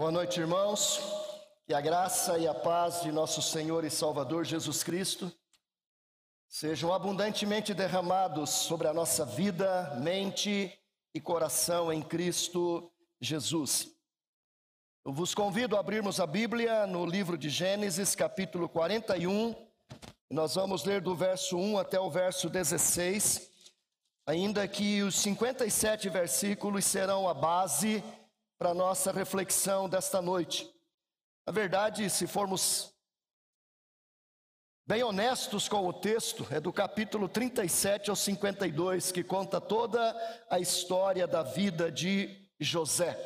[0.00, 0.98] Boa noite, irmãos.
[1.66, 5.30] Que a graça e a paz de nosso Senhor e Salvador Jesus Cristo
[6.48, 10.72] sejam abundantemente derramados sobre a nossa vida, mente
[11.14, 12.90] e coração em Cristo
[13.20, 13.90] Jesus.
[15.04, 19.54] Eu vos convido a abrirmos a Bíblia no livro de Gênesis, capítulo 41.
[20.30, 23.50] Nós vamos ler do verso 1 até o verso 16,
[24.26, 28.02] ainda que os 57 versículos serão a base
[28.60, 30.70] para a nossa reflexão desta noite.
[31.46, 32.92] Na verdade, se formos
[34.86, 40.14] bem honestos com o texto, é do capítulo 37 ao 52, que conta toda
[40.50, 43.18] a história da vida de José.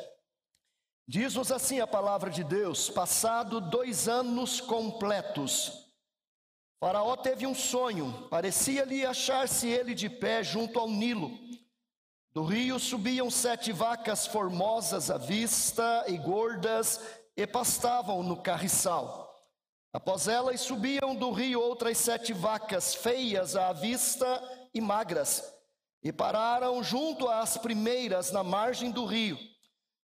[1.05, 5.91] Diz-nos assim a palavra de Deus: passado dois anos completos,
[6.79, 11.29] Faraó teve um sonho, parecia-lhe achar-se ele de pé junto ao Nilo
[12.35, 16.99] do rio subiam sete vacas formosas à vista e gordas
[17.37, 19.33] e pastavam no carriçal.
[19.93, 24.27] Após elas subiam do rio outras sete vacas feias à vista
[24.73, 25.49] e magras,
[26.03, 29.39] e pararam junto às primeiras na margem do rio.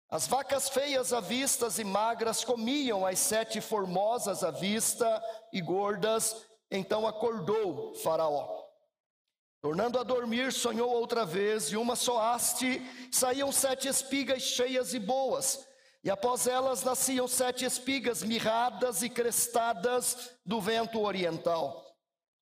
[0.10, 6.46] As vacas feias à vista e magras comiam as sete formosas à vista e gordas,
[6.70, 8.67] então acordou Faraó.
[9.62, 15.00] Tornando a dormir, sonhou outra vez, e uma só haste saíam sete espigas cheias e
[15.00, 15.68] boas,
[16.04, 21.88] e após elas nasciam sete espigas mirradas e crestadas do vento oriental.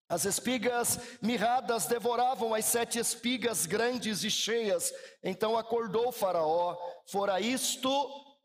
[0.07, 4.93] As espigas mirradas devoravam as sete espigas grandes e cheias.
[5.23, 6.77] Então acordou Faraó,
[7.07, 7.89] fora isto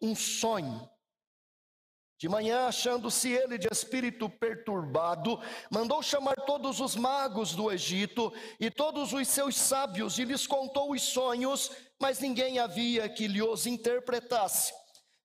[0.01, 0.90] um sonho.
[2.21, 5.41] De manhã, achando-se ele de espírito perturbado,
[5.71, 10.93] mandou chamar todos os magos do Egito e todos os seus sábios e lhes contou
[10.93, 14.71] os sonhos, mas ninguém havia que lhe os interpretasse.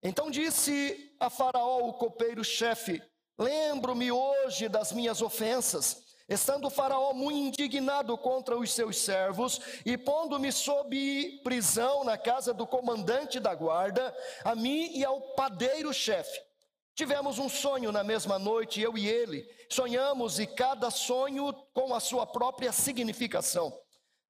[0.02, 3.04] Então disse a Faraó, o copeiro-chefe:
[3.38, 6.02] Lembro-me hoje das minhas ofensas.
[6.30, 12.66] Estando Faraó muito indignado contra os seus servos e pondo-me sob prisão na casa do
[12.66, 16.55] comandante da guarda, a mim e ao padeiro-chefe.
[16.96, 19.46] Tivemos um sonho na mesma noite, eu e ele.
[19.70, 23.78] Sonhamos e cada sonho com a sua própria significação.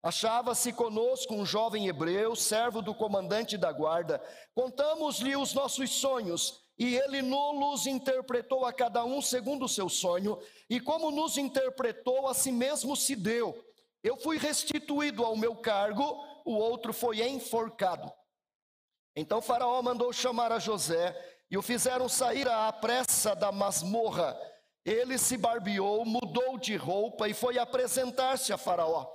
[0.01, 4.19] Achava-se conosco um jovem hebreu, servo do comandante da guarda.
[4.55, 10.39] Contamos-lhe os nossos sonhos e ele nos interpretou a cada um segundo o seu sonho.
[10.67, 13.63] E como nos interpretou, a si mesmo se deu.
[14.03, 16.03] Eu fui restituído ao meu cargo,
[16.43, 18.11] o outro foi enforcado.
[19.15, 21.15] Então Faraó mandou chamar a José
[21.49, 24.37] e o fizeram sair à pressa da masmorra.
[24.83, 29.07] Ele se barbeou, mudou de roupa e foi apresentar-se a Faraó.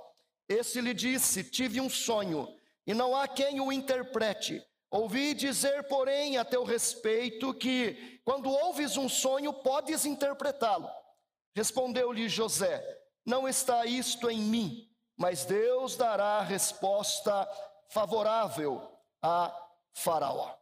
[0.47, 2.47] Esse lhe disse: Tive um sonho,
[2.85, 4.61] e não há quem o interprete.
[4.89, 10.89] Ouvi dizer, porém, a teu respeito, que quando ouves um sonho, podes interpretá-lo.
[11.55, 12.83] Respondeu-lhe José:
[13.25, 17.47] Não está isto em mim, mas Deus dará resposta
[17.89, 18.81] favorável
[19.21, 19.55] a
[19.93, 20.60] Faraó.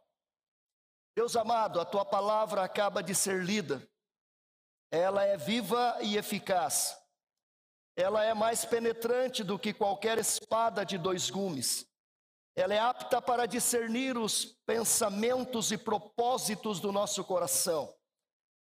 [1.20, 3.86] Deus amado, a tua palavra acaba de ser lida.
[4.90, 6.96] Ela é viva e eficaz.
[7.94, 11.86] Ela é mais penetrante do que qualquer espada de dois gumes.
[12.56, 17.94] Ela é apta para discernir os pensamentos e propósitos do nosso coração.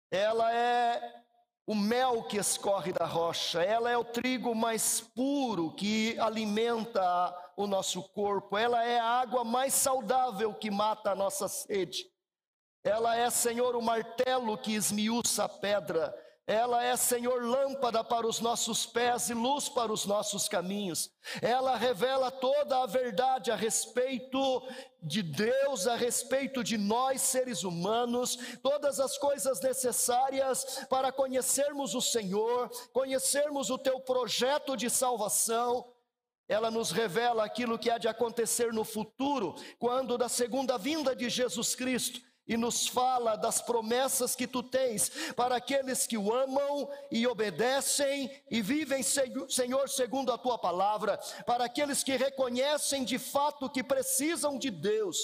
[0.09, 1.23] Ela é
[1.67, 7.67] o mel que escorre da rocha, ela é o trigo mais puro que alimenta o
[7.67, 12.09] nosso corpo, ela é a água mais saudável que mata a nossa sede.
[12.89, 16.15] Ela é, Senhor, o martelo que esmiuça a pedra.
[16.47, 21.11] Ela é, Senhor, lâmpada para os nossos pés e luz para os nossos caminhos.
[21.39, 24.67] Ela revela toda a verdade a respeito
[25.03, 32.01] de Deus, a respeito de nós, seres humanos, todas as coisas necessárias para conhecermos o
[32.01, 35.93] Senhor, conhecermos o teu projeto de salvação.
[36.47, 41.29] Ela nos revela aquilo que há de acontecer no futuro, quando da segunda vinda de
[41.29, 46.89] Jesus Cristo e nos fala das promessas que tu tens para aqueles que o amam
[47.11, 53.69] e obedecem e vivem, Senhor, segundo a tua palavra, para aqueles que reconhecem de fato
[53.69, 55.19] que precisam de Deus.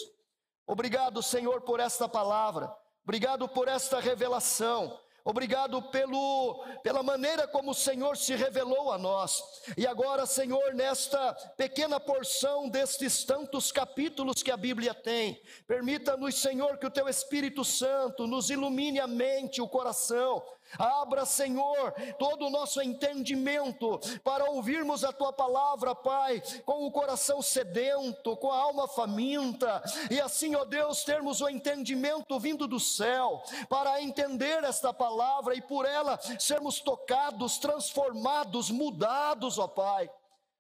[0.68, 2.72] Obrigado, Senhor, por esta palavra,
[3.04, 5.00] obrigado por esta revelação.
[5.28, 9.42] Obrigado pelo, pela maneira como o Senhor se revelou a nós.
[9.76, 16.78] E agora, Senhor, nesta pequena porção destes tantos capítulos que a Bíblia tem, permita-nos, Senhor,
[16.78, 20.44] que o Teu Espírito Santo nos ilumine a mente, o coração,
[20.78, 27.42] Abra, Senhor, todo o nosso entendimento para ouvirmos a tua palavra, Pai, com o coração
[27.42, 33.44] sedento, com a alma faminta, e assim, ó Deus, termos o entendimento vindo do céu,
[33.70, 40.10] para entender esta palavra e por ela sermos tocados, transformados, mudados, ó Pai.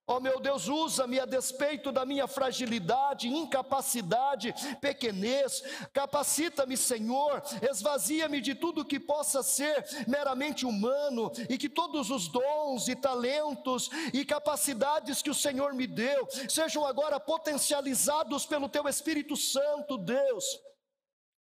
[0.07, 5.63] Oh, meu Deus, usa-me a despeito da minha fragilidade, incapacidade, pequenez.
[5.91, 7.41] Capacita-me, Senhor.
[7.67, 13.89] Esvazia-me de tudo que possa ser meramente humano e que todos os dons e talentos
[14.13, 20.45] e capacidades que o Senhor me deu sejam agora potencializados pelo Teu Espírito Santo, Deus,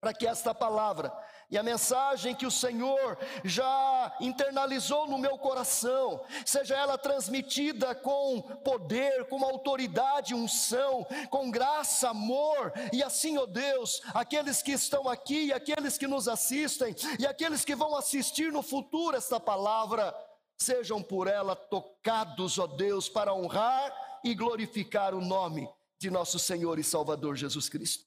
[0.01, 1.13] para que esta palavra
[1.53, 8.41] e a mensagem que o Senhor já internalizou no meu coração, seja ela transmitida com
[8.41, 15.07] poder, com autoridade, unção, com graça, amor, e assim, ó oh Deus, aqueles que estão
[15.07, 20.17] aqui, aqueles que nos assistem, e aqueles que vão assistir no futuro esta palavra,
[20.59, 23.95] sejam por ela tocados, ó oh Deus, para honrar
[24.25, 25.69] e glorificar o nome
[25.99, 28.07] de nosso Senhor e Salvador Jesus Cristo.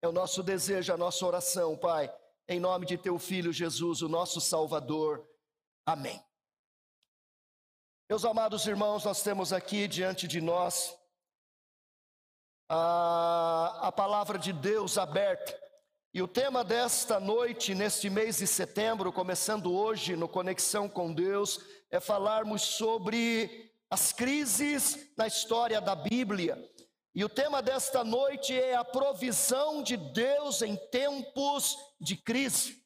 [0.00, 2.10] É o nosso desejo, a nossa oração, Pai
[2.48, 5.28] em nome de teu filho Jesus, o nosso Salvador.
[5.84, 6.22] Amém.
[8.08, 10.96] Meus amados irmãos, nós temos aqui diante de nós
[12.70, 15.58] a, a palavra de Deus aberta.
[16.14, 21.60] E o tema desta noite, neste mês de setembro, começando hoje no Conexão com Deus,
[21.90, 26.58] é falarmos sobre as crises na história da Bíblia.
[27.18, 32.80] E o tema desta noite é a provisão de Deus em tempos de crise.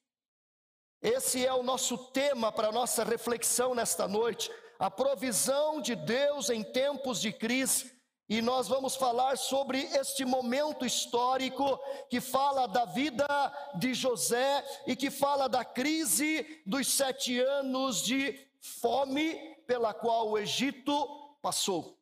[1.02, 6.48] Esse é o nosso tema para a nossa reflexão nesta noite, a provisão de Deus
[6.48, 7.92] em tempos de crise.
[8.26, 11.78] E nós vamos falar sobre este momento histórico
[12.08, 13.26] que fala da vida
[13.74, 18.48] de José e que fala da crise dos sete anos de
[18.80, 19.34] fome
[19.66, 22.01] pela qual o Egito passou.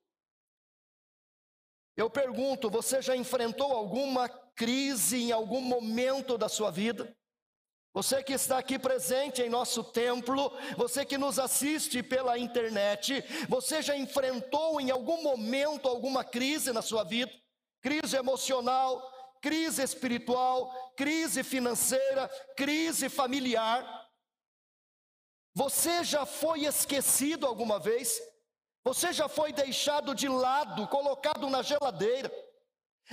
[2.01, 4.27] Eu pergunto: você já enfrentou alguma
[4.57, 7.15] crise em algum momento da sua vida?
[7.93, 13.83] Você que está aqui presente em nosso templo, você que nos assiste pela internet, você
[13.83, 17.31] já enfrentou em algum momento alguma crise na sua vida?
[17.83, 19.03] Crise emocional,
[19.43, 23.85] crise espiritual, crise financeira, crise familiar?
[25.53, 28.19] Você já foi esquecido alguma vez?
[28.85, 32.33] Você já foi deixado de lado, colocado na geladeira.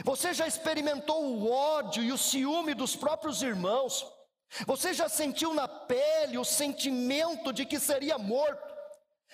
[0.04, 4.06] Você já experimentou o ódio e o ciúme dos próprios irmãos.
[4.66, 8.66] Você já sentiu na pele o sentimento de que seria morto.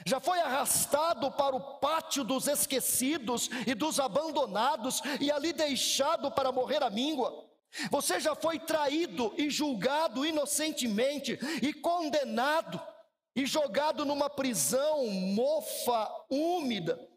[0.05, 6.51] Já foi arrastado para o pátio dos esquecidos e dos abandonados e ali deixado para
[6.51, 7.47] morrer à míngua.
[7.91, 12.81] Você já foi traído e julgado inocentemente e condenado
[13.35, 17.09] e jogado numa prisão mofa, úmida.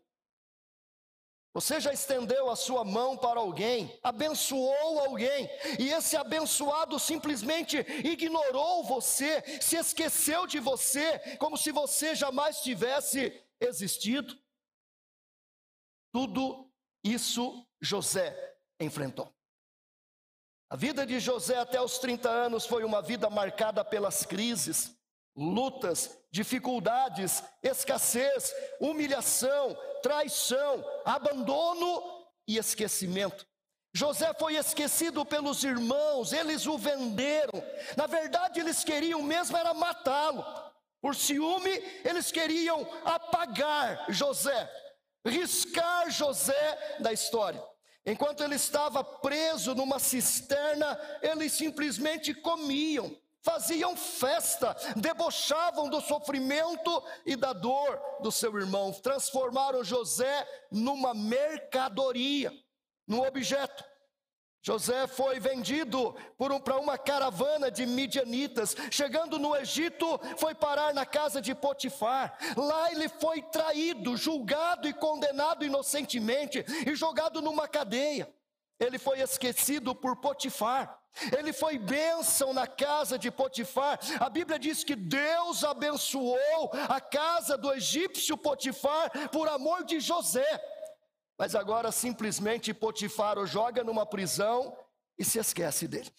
[1.53, 5.49] Você já estendeu a sua mão para alguém, abençoou alguém,
[5.79, 13.43] e esse abençoado simplesmente ignorou você, se esqueceu de você, como se você jamais tivesse
[13.59, 14.39] existido?
[16.13, 16.71] Tudo
[17.03, 19.35] isso José enfrentou.
[20.69, 24.96] A vida de José até os 30 anos foi uma vida marcada pelas crises,
[25.37, 32.03] lutas, dificuldades, escassez, humilhação, traição, abandono
[32.49, 33.47] e esquecimento.
[33.93, 37.63] José foi esquecido pelos irmãos, eles o venderam.
[37.97, 40.45] Na verdade, eles queriam mesmo era matá-lo.
[41.01, 41.71] Por ciúme,
[42.05, 44.71] eles queriam apagar José,
[45.25, 47.63] riscar José da história.
[48.05, 53.17] Enquanto ele estava preso numa cisterna, eles simplesmente comiam
[53.47, 62.53] faziam festa, debochavam do sofrimento e da dor do seu irmão, transformaram José numa mercadoria,
[63.07, 63.85] num objeto.
[64.61, 68.75] José foi vendido um, para uma caravana de midianitas.
[68.91, 72.37] Chegando no Egito, foi parar na casa de Potifar.
[72.57, 78.29] Lá ele foi traído, julgado e condenado inocentemente e jogado numa cadeia.
[78.79, 80.99] Ele foi esquecido por Potifar.
[81.37, 83.99] Ele foi bênção na casa de Potifar.
[84.21, 90.61] A Bíblia diz que Deus abençoou a casa do egípcio Potifar por amor de José.
[91.39, 94.77] Mas agora simplesmente Potifar o joga numa prisão
[95.19, 96.13] e se esquece dele.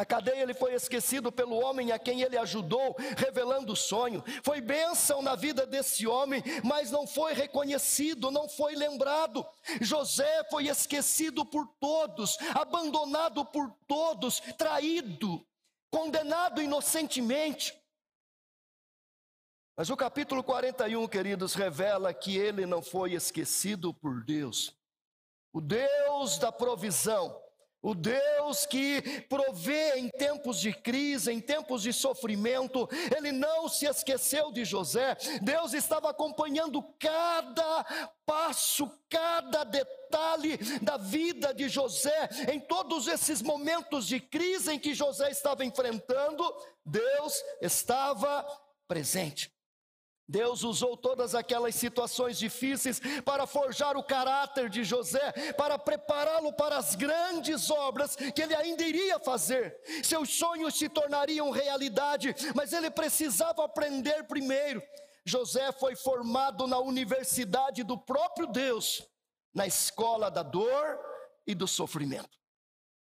[0.00, 4.24] Na cadeia ele foi esquecido pelo homem a quem ele ajudou, revelando o sonho.
[4.42, 9.46] Foi bênção na vida desse homem, mas não foi reconhecido, não foi lembrado.
[9.78, 15.46] José foi esquecido por todos, abandonado por todos, traído,
[15.90, 17.78] condenado inocentemente.
[19.76, 24.74] Mas o capítulo 41, queridos, revela que ele não foi esquecido por Deus.
[25.52, 27.38] O Deus da provisão,
[27.82, 33.86] o Deus que provê em tempos de crise, em tempos de sofrimento, ele não se
[33.86, 35.16] esqueceu de José.
[35.40, 37.84] Deus estava acompanhando cada
[38.26, 44.94] passo, cada detalhe da vida de José, em todos esses momentos de crise em que
[44.94, 46.44] José estava enfrentando,
[46.84, 48.46] Deus estava
[48.86, 49.50] presente.
[50.30, 56.76] Deus usou todas aquelas situações difíceis para forjar o caráter de José, para prepará-lo para
[56.76, 59.76] as grandes obras que ele ainda iria fazer.
[60.04, 64.80] Seus sonhos se tornariam realidade, mas ele precisava aprender primeiro.
[65.24, 69.04] José foi formado na universidade do próprio Deus,
[69.52, 70.96] na escola da dor
[71.44, 72.39] e do sofrimento.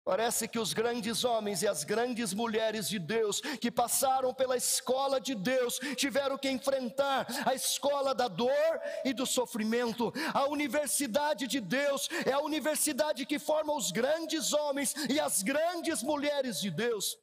[0.04, 5.18] Parece que os grandes homens e as grandes mulheres de Deus que passaram pela escola
[5.18, 10.12] de Deus tiveram que enfrentar a escola da dor e do sofrimento.
[10.34, 16.02] A universidade de Deus é a universidade que forma os grandes homens e as grandes
[16.02, 17.16] mulheres de Deus.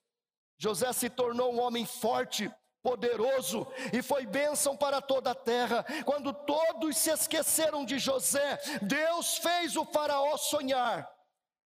[0.58, 5.86] José se tornou um homem forte, poderoso e foi bênção para toda a terra.
[6.04, 11.08] Quando todos se esqueceram de José, Deus fez o Faraó sonhar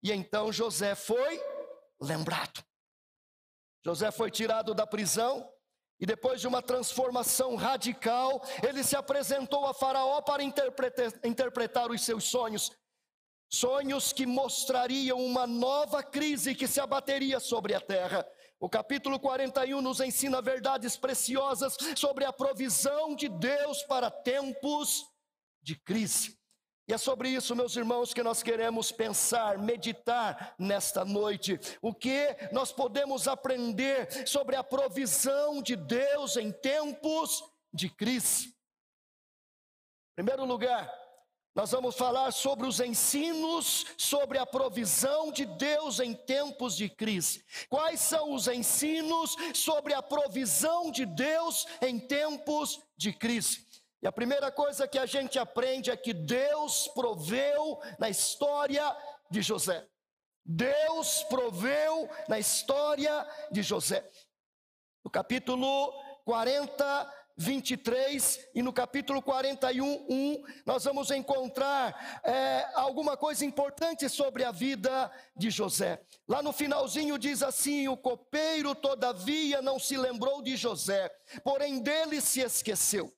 [0.04, 1.42] e então José foi
[1.98, 2.62] lembrado.
[3.82, 5.50] José foi tirado da prisão
[5.98, 12.04] e depois de uma transformação radical, ele se apresentou a Faraó para interpretar, interpretar os
[12.04, 12.70] seus sonhos.
[13.50, 18.26] Sonhos que mostrariam uma nova crise que se abateria sobre a terra.
[18.60, 25.06] O capítulo 41 nos ensina verdades preciosas sobre a provisão de Deus para tempos
[25.62, 26.38] de crise.
[26.86, 31.58] E é sobre isso, meus irmãos, que nós queremos pensar, meditar nesta noite.
[31.80, 38.48] O que nós podemos aprender sobre a provisão de Deus em tempos de crise.
[40.12, 40.92] Em primeiro lugar,
[41.54, 47.44] nós vamos falar sobre os ensinos sobre a provisão de Deus em tempos de crise.
[47.70, 53.64] Quais são os ensinos sobre a provisão de Deus em tempos de crise?
[54.04, 58.94] E a primeira coisa que a gente aprende é que Deus proveu na história
[59.30, 59.88] de José.
[60.44, 64.06] Deus proveu na história de José.
[65.02, 65.90] No capítulo
[66.26, 74.44] 40, 23 e no capítulo 41, 1, nós vamos encontrar é, alguma coisa importante sobre
[74.44, 75.98] a vida de José.
[76.28, 81.08] Lá no finalzinho diz assim: O copeiro, todavia, não se lembrou de José,
[81.42, 83.10] porém dele se esqueceu.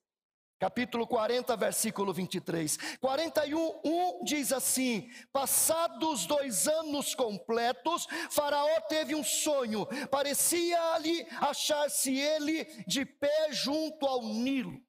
[0.59, 2.77] Capítulo 40, versículo 23.
[2.99, 12.65] 41, 1 diz assim: Passados dois anos completos, Faraó teve um sonho, parecia-lhe achar-se ele
[12.87, 14.81] de pé junto ao Nilo.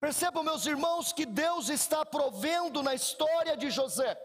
[0.00, 4.18] Percebam, meus irmãos, que Deus está provendo na história de José.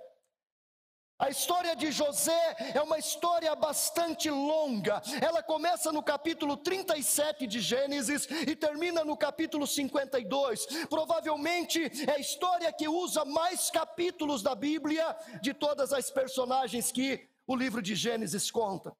[1.20, 5.02] A história de José é uma história bastante longa.
[5.20, 10.66] Ela começa no capítulo 37 de Gênesis e termina no capítulo 52.
[10.88, 17.28] Provavelmente é a história que usa mais capítulos da Bíblia de todas as personagens que
[17.48, 18.96] o livro de Gênesis conta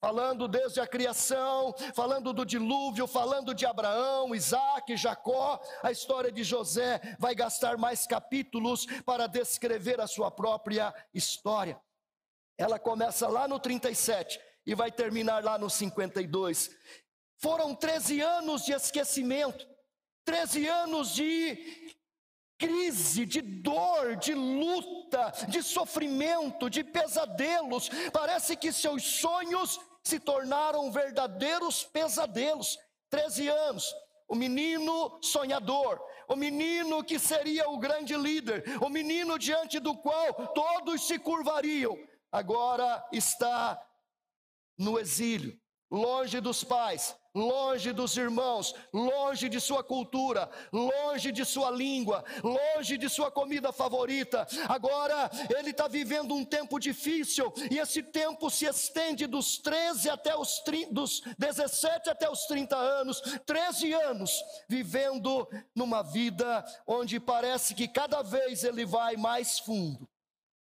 [0.00, 6.44] falando desde a criação, falando do dilúvio, falando de Abraão, Isaac, Jacó, a história de
[6.44, 11.80] José vai gastar mais capítulos para descrever a sua própria história.
[12.56, 16.70] Ela começa lá no 37 e vai terminar lá no 52.
[17.40, 19.66] Foram 13 anos de esquecimento,
[20.24, 21.96] 13 anos de
[22.58, 27.88] crise, de dor, de luta, de sofrimento, de pesadelos.
[28.12, 32.78] Parece que seus sonhos se tornaram verdadeiros pesadelos.
[33.10, 33.94] 13 anos,
[34.28, 40.34] o menino sonhador, o menino que seria o grande líder, o menino diante do qual
[40.48, 41.96] todos se curvariam,
[42.30, 43.82] agora está
[44.76, 45.58] no exílio,
[45.90, 52.98] longe dos pais, longe dos irmãos, longe de sua cultura, longe de sua língua, longe
[52.98, 54.46] de sua comida favorita.
[54.68, 60.36] Agora ele está vivendo um tempo difícil e esse tempo se estende dos 13 até
[60.36, 67.74] os 30, dos 17 até os 30 anos, 13 anos vivendo numa vida onde parece
[67.74, 70.08] que cada vez ele vai mais fundo.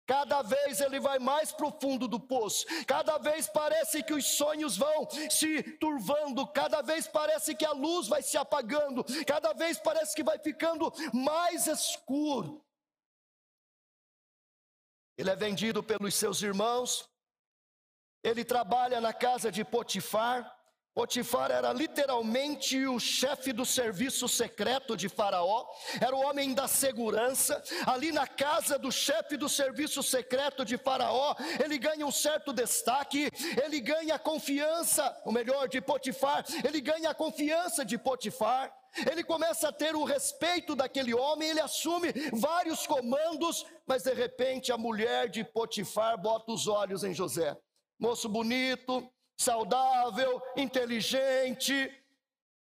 [0.06, 5.08] Cada vez ele vai mais profundo do poço, cada vez parece que os sonhos vão
[5.30, 10.24] se turvando, cada vez parece que a luz vai se apagando, cada vez parece que
[10.24, 12.62] vai ficando mais escuro.
[15.18, 17.10] Ele é vendido pelos seus irmãos,
[18.22, 20.54] ele trabalha na casa de Potifar,
[20.94, 25.66] Potifar era literalmente o chefe do serviço secreto de Faraó,
[26.00, 27.64] era o homem da segurança.
[27.88, 33.32] Ali na casa do chefe do serviço secreto de Faraó, ele ganha um certo destaque,
[33.64, 38.72] ele ganha a confiança, o melhor, de Potifar, ele ganha a confiança de Potifar.
[39.10, 44.72] Ele começa a ter o respeito daquele homem, ele assume vários comandos, mas de repente
[44.72, 47.58] a mulher de Potifar bota os olhos em José.
[48.00, 49.12] Moço bonito,
[49.44, 51.92] saudável, inteligente,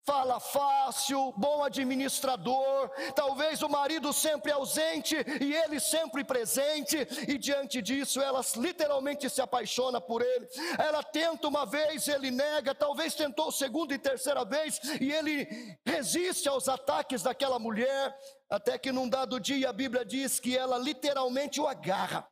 [0.05, 6.97] fala fácil, bom administrador, talvez o marido sempre ausente e ele sempre presente,
[7.29, 10.49] e diante disso ela literalmente se apaixona por ele.
[10.79, 15.47] Ela tenta uma vez, ele nega, talvez tentou segunda e terceira vez, e ele
[15.87, 18.17] resiste aos ataques daquela mulher,
[18.51, 22.29] até que num dado dia a Bíblia diz que ela literalmente o agarra.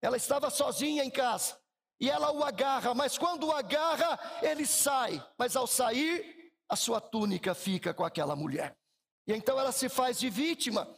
[0.00, 1.61] Ela estava sozinha em casa
[2.02, 7.00] e ela o agarra, mas quando o agarra, ele sai, mas ao sair, a sua
[7.00, 8.76] túnica fica com aquela mulher.
[9.24, 10.88] E então ela se faz de vítima.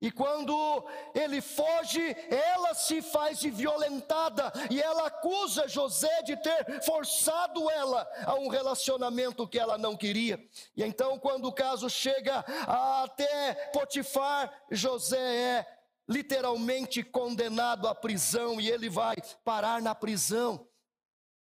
[0.00, 0.54] E quando
[1.12, 8.06] ele foge, ela se faz de violentada e ela acusa José de ter forçado ela
[8.24, 10.38] a um relacionamento que ela não queria.
[10.76, 12.44] E então, quando o caso chega
[13.02, 15.73] até Potifar, José é
[16.08, 20.66] literalmente condenado à prisão e ele vai parar na prisão.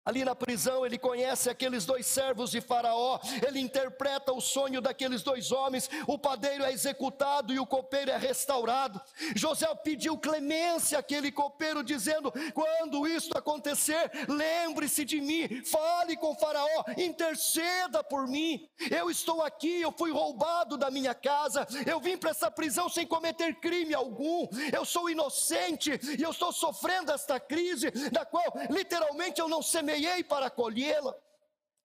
[0.04, 5.22] Ali na prisão, ele conhece aqueles dois servos de Faraó, ele interpreta o sonho daqueles
[5.22, 5.88] dois homens.
[6.06, 9.00] O padeiro é executado e o copeiro é restaurado.
[9.34, 16.84] José pediu clemência àquele copeiro, dizendo: Quando isto acontecer, lembre-se de mim, fale com Faraó,
[16.98, 18.68] interceda por mim.
[18.90, 23.06] Eu estou aqui, eu fui roubado da minha casa, eu vim para essa prisão sem
[23.06, 29.40] cometer crime algum, eu sou inocente e eu estou sofrendo esta crise, da qual literalmente
[29.40, 31.14] eu não semei semeei para colhê-la.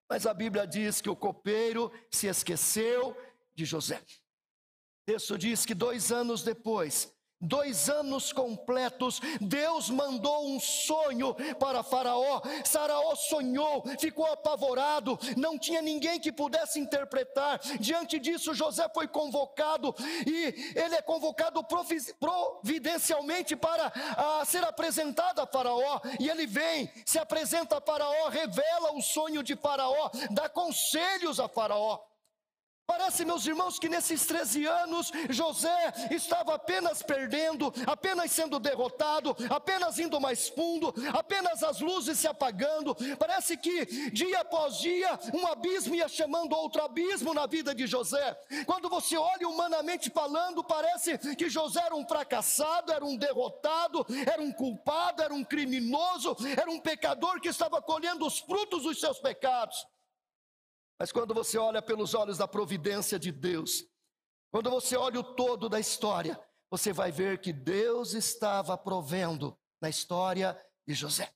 [0.09, 3.15] Mas a Bíblia diz que o copeiro se esqueceu
[3.53, 3.97] de José.
[3.97, 11.81] O texto diz que dois anos depois, Dois anos completos, Deus mandou um sonho para
[11.81, 12.41] Faraó.
[12.65, 17.59] Faraó sonhou, ficou apavorado, não tinha ninguém que pudesse interpretar.
[17.79, 19.95] Diante disso, José foi convocado
[20.27, 26.01] e ele é convocado providencialmente para a, ser apresentado a Faraó.
[26.19, 31.47] E ele vem, se apresenta a Faraó, revela o sonho de Faraó, dá conselhos a
[31.47, 32.08] Faraó.
[32.89, 39.99] Parece, meus irmãos, que nesses 13 anos José estava apenas perdendo, apenas sendo derrotado, apenas
[39.99, 42.97] indo mais fundo, apenas as luzes se apagando.
[43.19, 48.35] Parece que dia após dia um abismo ia chamando outro abismo na vida de José.
[48.65, 54.41] Quando você olha humanamente falando, parece que José era um fracassado, era um derrotado, era
[54.41, 59.19] um culpado, era um criminoso, era um pecador que estava colhendo os frutos dos seus
[59.19, 59.85] pecados.
[60.99, 63.85] Mas quando você olha pelos olhos da providência de Deus,
[64.51, 69.87] quando você olha o todo da história, você vai ver que Deus estava provendo na
[69.89, 71.33] história de José.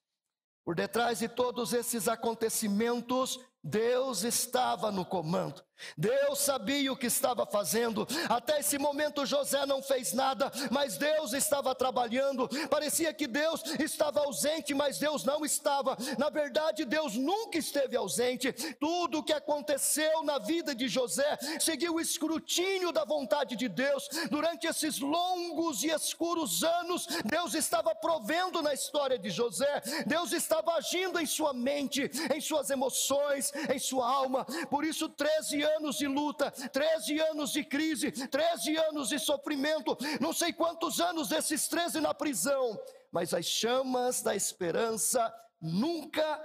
[0.66, 5.64] Por detrás de todos esses acontecimentos, Deus estava no comando.
[5.98, 8.08] Deus sabia o que estava fazendo.
[8.30, 12.50] Até esse momento José não fez nada, mas Deus estava trabalhando.
[12.70, 15.98] Parecia que Deus estava ausente, mas Deus não estava.
[16.18, 18.52] Na verdade, Deus nunca esteve ausente.
[18.80, 24.08] Tudo o que aconteceu na vida de José seguiu o escrutínio da vontade de Deus.
[24.30, 29.82] Durante esses longos e escuros anos, Deus estava provendo na história de José.
[30.06, 34.46] Deus estava agindo em sua mente, em suas emoções, em sua alma.
[34.70, 40.34] Por isso, 13 anos de luta, 13 anos de crise, 13 anos de sofrimento, não
[40.34, 42.80] sei quantos anos desses 13 na prisão,
[43.12, 46.42] mas as chamas da esperança nunca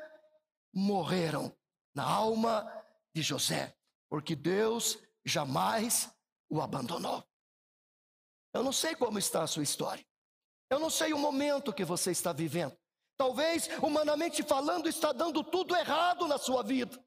[0.73, 1.55] morreram
[1.95, 2.71] na alma
[3.15, 3.75] de José,
[4.09, 6.11] porque Deus jamais
[6.49, 7.25] o abandonou.
[8.55, 10.05] Eu não sei como está a sua história.
[10.71, 12.77] Eu não sei o momento que você está vivendo.
[13.19, 16.99] Talvez, humanamente falando, está dando tudo errado na sua vida.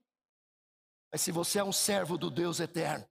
[1.12, 3.08] Mas se você é um servo do Deus eterno,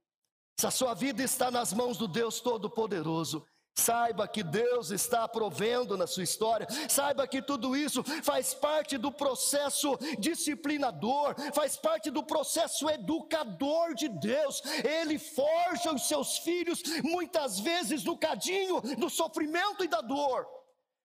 [0.59, 5.97] se a sua vida está nas mãos do Deus Todo-Poderoso, Saiba que Deus está provendo
[5.97, 12.21] na sua história, saiba que tudo isso faz parte do processo disciplinador, faz parte do
[12.21, 14.61] processo educador de Deus.
[14.83, 20.45] Ele forja os seus filhos, muitas vezes no cadinho do sofrimento e da dor,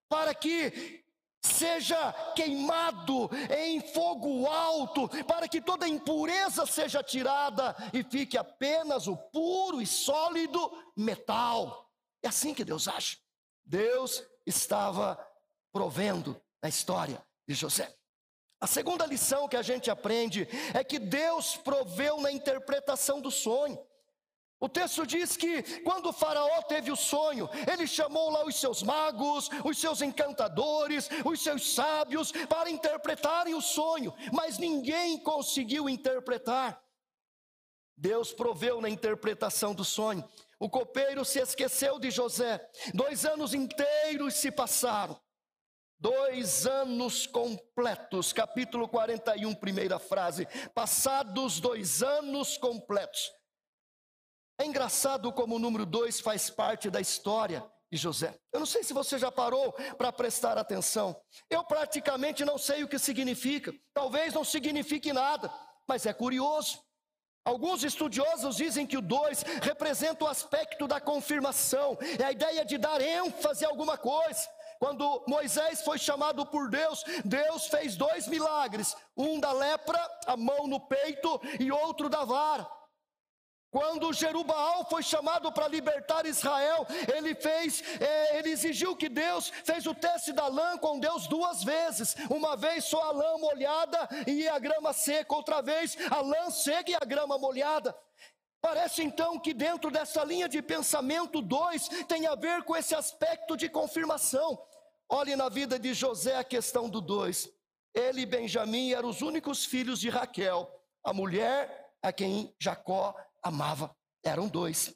[0.09, 1.05] para que
[1.43, 9.17] seja queimado em fogo alto, para que toda impureza seja tirada e fique apenas o
[9.17, 11.91] puro e sólido metal.
[12.23, 13.19] É assim que Deus age.
[13.65, 15.19] Deus estava
[15.73, 17.95] provendo a história de José.
[18.61, 23.79] A segunda lição que a gente aprende é que Deus proveu na interpretação do sonho.
[24.67, 28.83] O texto diz que quando o Faraó teve o sonho, ele chamou lá os seus
[28.83, 36.83] magos, os seus encantadores, os seus sábios para interpretarem o sonho, mas ninguém conseguiu interpretar.
[37.97, 40.29] Deus proveu na interpretação do sonho.
[40.59, 42.69] O copeiro se esqueceu de José.
[42.93, 45.17] Dois anos inteiros se passaram.
[45.97, 50.45] Dois anos completos, capítulo 41, primeira frase.
[50.75, 53.36] Passados dois anos completos.
[54.59, 58.35] É engraçado como o número dois faz parte da história de José.
[58.53, 61.15] Eu não sei se você já parou para prestar atenção.
[61.51, 63.73] Eu praticamente não sei o que significa.
[63.93, 65.53] Talvez não signifique nada,
[65.87, 66.81] mas é curioso.
[67.45, 72.77] Alguns estudiosos dizem que o dois representa o aspecto da confirmação, é a ideia de
[72.77, 74.49] dar ênfase a alguma coisa.
[74.81, 80.67] Quando Moisés foi chamado por Deus, Deus fez dois milagres: um da lepra, a mão
[80.67, 82.69] no peito, e outro da vara.
[83.77, 89.87] Quando Jerubaal foi chamado para libertar Israel, ele fez, é, ele exigiu que Deus fez
[89.87, 92.17] o teste da lã com Deus duas vezes.
[92.31, 96.91] Uma vez só a lã molhada e a grama seca, outra vez a lã seca
[96.91, 97.95] e a grama molhada.
[98.63, 103.59] Parece então que dentro dessa linha de pensamento dois tem a ver com esse aspecto
[103.59, 104.59] de confirmação.
[105.07, 107.47] Olhe na vida de José a questão do dois.
[107.93, 110.67] Ele e Benjamim eram os únicos filhos de Raquel,
[111.05, 113.95] a mulher a quem Jacó amava.
[114.25, 114.95] Eram dois.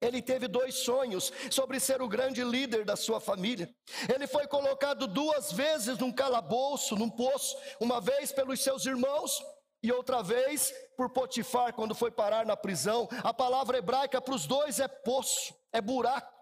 [0.00, 3.74] Ele teve dois sonhos sobre ser o grande líder da sua família.
[4.12, 9.42] Ele foi colocado duas vezes num calabouço, num poço, uma vez pelos seus irmãos
[9.82, 13.08] e outra vez por Potifar, quando foi parar na prisão.
[13.22, 16.33] A palavra hebraica para os dois é poço, é buraco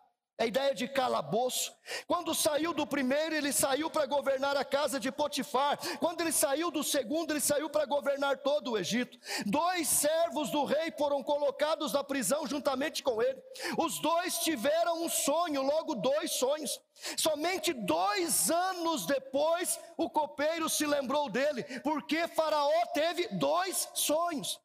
[0.43, 1.73] a ideia de calabouço.
[2.07, 5.79] Quando saiu do primeiro, ele saiu para governar a casa de Potifar.
[6.01, 9.17] Quando ele saiu do segundo, ele saiu para governar todo o Egito.
[9.47, 13.41] Dois servos do rei foram colocados na prisão juntamente com ele.
[13.79, 16.81] Os dois tiveram um sonho, logo dois sonhos.
[17.17, 24.61] Somente dois anos depois, o copeiro se lembrou dele, porque Faraó teve dois sonhos.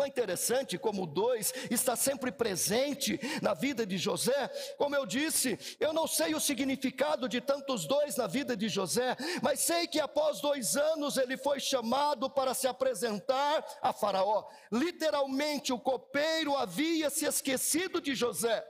[0.00, 4.48] É interessante como o dois está sempre presente na vida de José?
[4.76, 9.16] Como eu disse, eu não sei o significado de tantos dois na vida de José,
[9.42, 14.48] mas sei que após dois anos ele foi chamado para se apresentar a Faraó.
[14.70, 18.64] Literalmente, o copeiro havia se esquecido de José,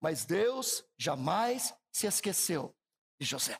[0.00, 2.74] mas Deus jamais se esqueceu
[3.20, 3.56] de José.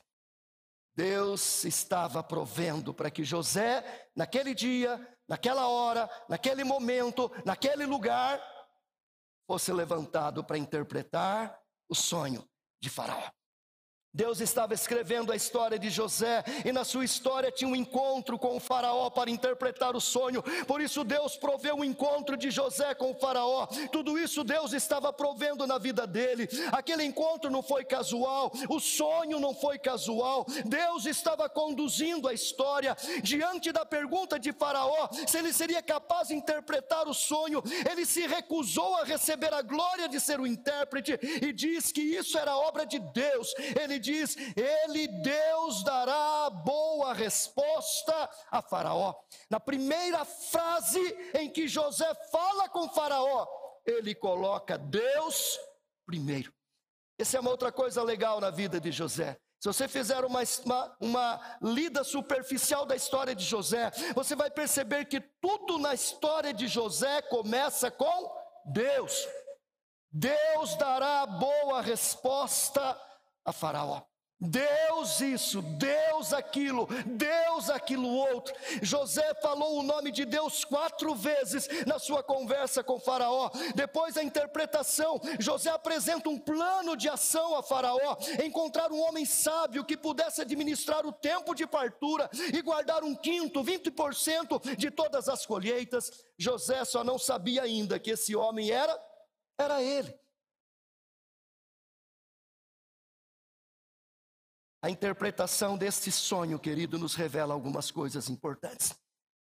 [0.95, 3.83] Deus estava provendo para que José,
[4.15, 8.41] naquele dia, naquela hora, naquele momento, naquele lugar,
[9.47, 11.59] fosse levantado para interpretar
[11.89, 12.47] o sonho
[12.81, 13.31] de Faraó.
[14.15, 18.55] Deus estava escrevendo a história de José e na sua história tinha um encontro com
[18.55, 20.41] o Faraó para interpretar o sonho.
[20.65, 23.67] Por isso Deus proveu o encontro de José com o Faraó.
[23.91, 26.47] Tudo isso Deus estava provendo na vida dele.
[26.71, 30.45] Aquele encontro não foi casual, o sonho não foi casual.
[30.63, 36.35] Deus estava conduzindo a história diante da pergunta de Faraó se ele seria capaz de
[36.35, 37.61] interpretar o sonho.
[37.91, 42.37] Ele se recusou a receber a glória de ser o intérprete e diz que isso
[42.37, 43.53] era obra de Deus.
[43.77, 49.13] Ele diz: Ele, Deus, dará boa resposta a Faraó.
[49.49, 50.99] Na primeira frase
[51.33, 53.47] em que José fala com Faraó,
[53.85, 55.59] ele coloca Deus
[56.05, 56.53] primeiro.
[57.17, 59.37] Essa é uma outra coisa legal na vida de José.
[59.59, 65.05] Se você fizer uma, uma, uma, lida superficial da história de José, você vai perceber
[65.05, 68.31] que tudo na história de José começa com
[68.65, 69.27] Deus.
[70.11, 72.99] Deus dará boa resposta
[73.45, 74.01] a Faraó.
[74.37, 78.53] Deus isso, Deus aquilo, Deus aquilo outro.
[78.81, 83.49] José falou o nome de Deus quatro vezes na sua conversa com Faraó.
[83.75, 89.85] Depois da interpretação, José apresenta um plano de ação a Faraó: encontrar um homem sábio
[89.85, 95.45] que pudesse administrar o tempo de fartura e guardar um quinto, 20% de todas as
[95.45, 96.11] colheitas.
[96.37, 98.99] José só não sabia ainda que esse homem era,
[99.57, 100.13] era ele.
[104.85, 108.95] A interpretação deste sonho, querido, nos revela algumas coisas importantes.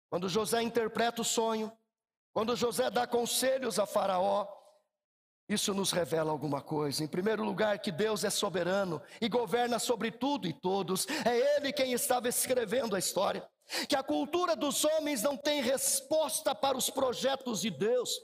[0.08, 1.70] Quando José interpreta o sonho,
[2.32, 4.48] quando José dá conselhos a Faraó,
[5.46, 7.04] isso nos revela alguma coisa.
[7.04, 11.06] Em primeiro lugar, que Deus é soberano e governa sobre tudo e todos.
[11.26, 13.46] É Ele quem estava escrevendo a história.
[13.86, 18.18] Que a cultura dos homens não tem resposta para os projetos de Deus.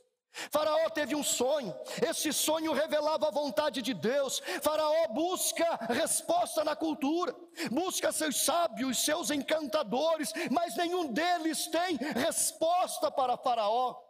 [0.50, 4.42] Faraó teve um sonho, esse sonho revelava a vontade de Deus.
[4.62, 7.34] Faraó busca resposta na cultura,
[7.70, 14.04] busca seus sábios, seus encantadores, mas nenhum deles tem resposta para Faraó.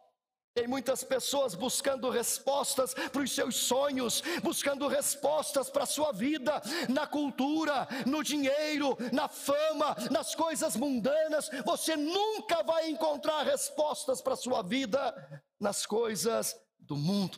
[0.55, 6.63] Tem muitas pessoas buscando respostas para os seus sonhos, buscando respostas para a sua vida,
[6.89, 11.51] na cultura, no dinheiro, na fama, nas coisas mundanas.
[11.65, 17.37] Você nunca vai encontrar respostas para a sua vida nas coisas do mundo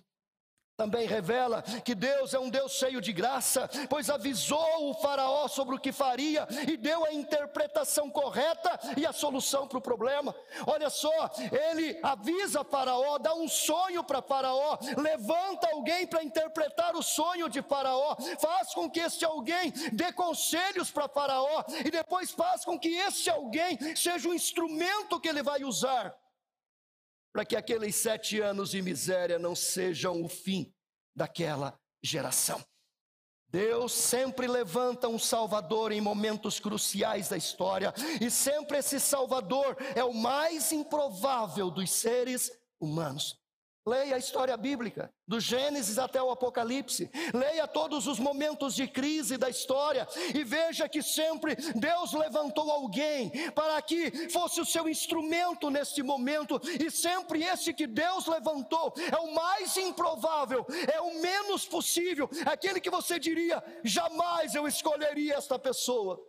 [0.77, 5.75] também revela que Deus é um Deus cheio de graça, pois avisou o Faraó sobre
[5.75, 10.35] o que faria e deu a interpretação correta e a solução para o problema.
[10.67, 17.03] Olha só, ele avisa Faraó, dá um sonho para Faraó, levanta alguém para interpretar o
[17.03, 22.67] sonho de Faraó, faz com que este alguém dê conselhos para Faraó e depois faz
[22.67, 26.15] com que este alguém seja o instrumento que ele vai usar
[27.37, 30.73] para que aqueles sete anos de miséria não sejam o fim
[31.15, 32.65] daquela geração.
[33.51, 40.03] Deus sempre levanta um Salvador em momentos cruciais da história, e sempre esse Salvador é
[40.03, 43.39] o mais improvável dos seres humanos.
[43.89, 47.09] Leia a história bíblica, do Gênesis até o Apocalipse.
[47.33, 53.31] Leia todos os momentos de crise da história e veja que sempre Deus levantou alguém
[53.53, 59.19] para que fosse o seu instrumento neste momento, e sempre esse que Deus levantou é
[59.19, 65.61] o mais improvável, é o menos possível, aquele que você diria: jamais eu escolheria esta
[65.61, 66.21] pessoa.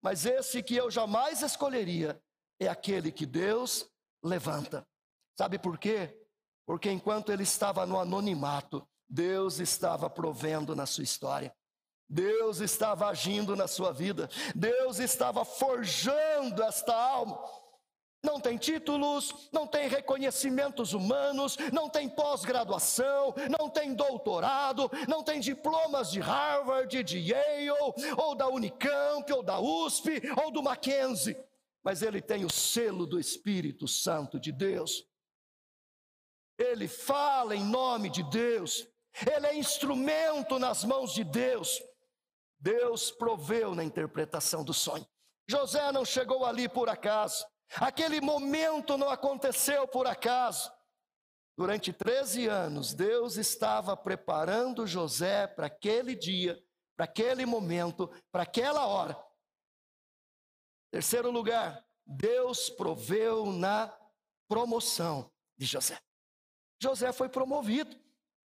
[0.00, 2.18] Mas esse que eu jamais escolheria
[2.58, 3.86] é aquele que Deus
[4.24, 4.86] levanta.
[5.38, 6.21] Sabe por quê?
[6.66, 11.54] Porque enquanto ele estava no anonimato, Deus estava provendo na sua história.
[12.08, 14.28] Deus estava agindo na sua vida.
[14.54, 17.38] Deus estava forjando esta alma.
[18.24, 25.40] Não tem títulos, não tem reconhecimentos humanos, não tem pós-graduação, não tem doutorado, não tem
[25.40, 27.70] diplomas de Harvard, de Yale,
[28.16, 31.36] ou da Unicamp, ou da USP, ou do Mackenzie.
[31.82, 35.04] Mas ele tem o selo do Espírito Santo de Deus
[36.58, 38.86] ele fala em nome de Deus,
[39.26, 41.82] ele é instrumento nas mãos de Deus.
[42.58, 45.06] Deus proveu na interpretação do sonho.
[45.48, 47.44] José não chegou ali por acaso,
[47.76, 50.72] aquele momento não aconteceu por acaso.
[51.56, 56.58] Durante 13 anos, Deus estava preparando José para aquele dia,
[56.96, 59.22] para aquele momento, para aquela hora.
[60.90, 63.92] Terceiro lugar, Deus proveu na
[64.48, 65.98] promoção de José.
[66.82, 67.96] José foi promovido.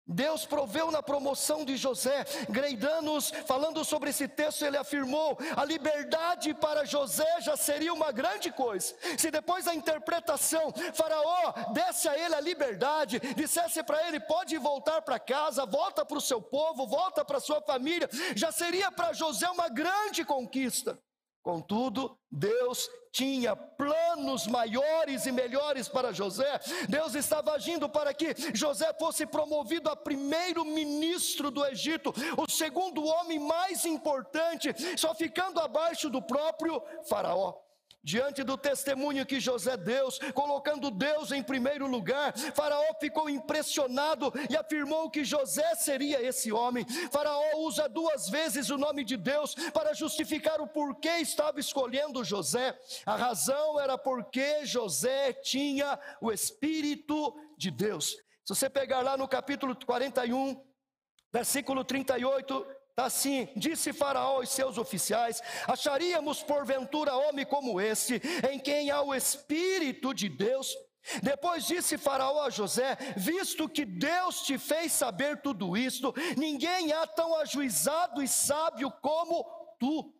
[0.05, 2.25] Deus proveu na promoção de José.
[2.49, 8.51] Greidanos, falando sobre esse texto, ele afirmou: a liberdade para José já seria uma grande
[8.51, 8.93] coisa.
[9.17, 15.01] Se depois da interpretação, Faraó desse a ele a liberdade, dissesse para ele: pode voltar
[15.03, 19.49] para casa, volta para o seu povo, volta para sua família, já seria para José
[19.49, 20.99] uma grande conquista.
[21.43, 26.59] Contudo, Deus tinha planos maiores e melhores para José.
[26.87, 33.03] Deus estava agindo para que José fosse promovido a primeiro ministro do Egito, o segundo
[33.03, 37.53] homem mais importante, só ficando abaixo do próprio Faraó.
[38.03, 44.57] Diante do testemunho que José deu, colocando Deus em primeiro lugar, Faraó ficou impressionado e
[44.57, 46.85] afirmou que José seria esse homem.
[47.09, 52.77] Faraó usa duas vezes o nome de Deus para justificar o porquê estava escolhendo José.
[53.05, 58.17] A razão era porque José tinha o Espírito de Deus.
[58.43, 60.61] Se você pegar lá no capítulo 41,
[61.31, 68.59] versículo 38, Está assim, disse Faraó aos seus oficiais: acharíamos porventura homem como esse, em
[68.59, 70.77] quem há o Espírito de Deus?
[71.23, 77.07] Depois disse Faraó a José: Visto que Deus te fez saber tudo isto, ninguém há
[77.07, 79.43] tão ajuizado e sábio como
[79.79, 80.13] tu.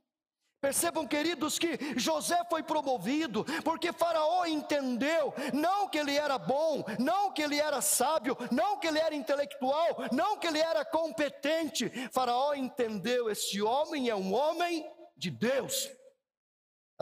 [0.63, 7.33] Percebam, queridos, que José foi promovido porque Faraó entendeu não que ele era bom, não
[7.33, 11.89] que ele era sábio, não que ele era intelectual, não que ele era competente.
[12.13, 15.89] Faraó entendeu: este homem é um homem de Deus.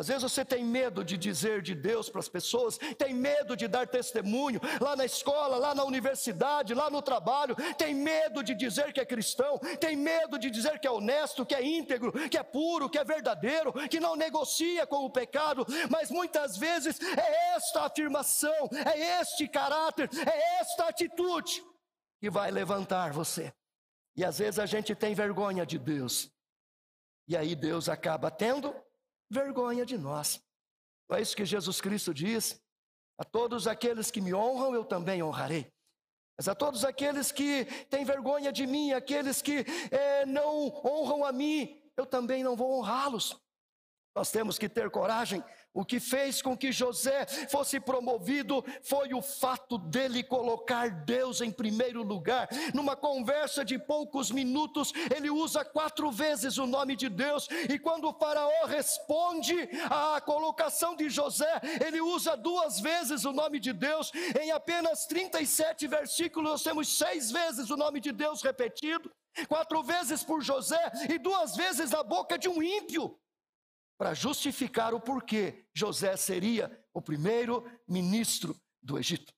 [0.01, 3.67] Às vezes você tem medo de dizer de Deus para as pessoas, tem medo de
[3.67, 8.91] dar testemunho lá na escola, lá na universidade, lá no trabalho, tem medo de dizer
[8.93, 12.41] que é cristão, tem medo de dizer que é honesto, que é íntegro, que é
[12.41, 17.83] puro, que é verdadeiro, que não negocia com o pecado, mas muitas vezes é esta
[17.83, 21.63] afirmação, é este caráter, é esta atitude
[22.19, 23.53] que vai levantar você.
[24.15, 26.27] E às vezes a gente tem vergonha de Deus,
[27.27, 28.73] e aí Deus acaba tendo
[29.31, 30.41] vergonha de nós.
[31.09, 32.61] Não é isso que Jesus Cristo diz?
[33.17, 35.71] A todos aqueles que me honram, eu também honrarei.
[36.37, 41.31] Mas a todos aqueles que têm vergonha de mim, aqueles que é, não honram a
[41.31, 43.39] mim, eu também não vou honrá-los.
[44.15, 49.21] Nós temos que ter coragem o que fez com que José fosse promovido foi o
[49.21, 52.49] fato dele colocar Deus em primeiro lugar.
[52.73, 58.07] Numa conversa de poucos minutos, ele usa quatro vezes o nome de Deus, e quando
[58.09, 64.11] o Faraó responde à colocação de José, ele usa duas vezes o nome de Deus.
[64.39, 69.09] Em apenas 37 versículos, nós temos seis vezes o nome de Deus repetido,
[69.47, 73.17] quatro vezes por José e duas vezes na boca de um ímpio
[74.01, 79.31] para justificar o porquê José seria o primeiro ministro do Egito.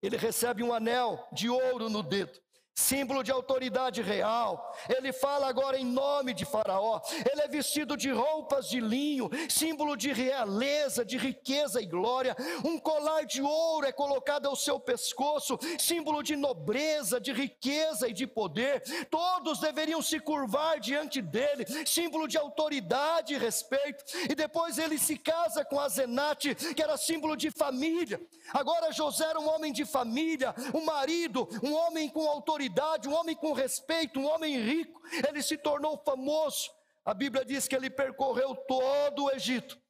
[0.00, 2.40] Ele recebe um anel de ouro no dedo
[2.74, 4.74] símbolo de autoridade real.
[4.88, 7.00] Ele fala agora em nome de Faraó.
[7.30, 12.34] Ele é vestido de roupas de linho, símbolo de realeza, de riqueza e glória.
[12.64, 18.12] Um colar de ouro é colocado ao seu pescoço, símbolo de nobreza, de riqueza e
[18.12, 18.82] de poder.
[19.10, 24.04] Todos deveriam se curvar diante dele, símbolo de autoridade e respeito.
[24.30, 28.20] E depois ele se casa com Azenate, que era símbolo de família.
[28.52, 33.14] Agora José era um homem de família, um marido, um homem com autoridade autoridade, um
[33.14, 36.70] homem com respeito, um homem rico, ele se tornou famoso.
[37.04, 39.80] A Bíblia diz que ele percorreu todo o Egito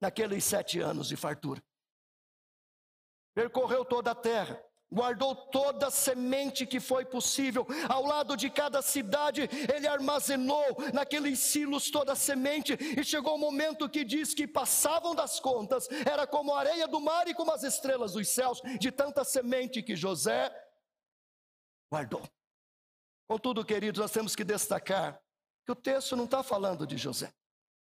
[0.00, 1.62] naqueles sete anos de fartura.
[3.34, 8.80] Percorreu toda a terra guardou toda a semente que foi possível, ao lado de cada
[8.80, 14.32] cidade, ele armazenou naqueles silos toda a semente, e chegou o um momento que diz
[14.32, 18.28] que passavam das contas, era como a areia do mar e como as estrelas dos
[18.28, 20.52] céus, de tanta semente que José
[21.90, 22.22] guardou.
[23.28, 25.20] Contudo, queridos, nós temos que destacar
[25.64, 27.32] que o texto não está falando de José.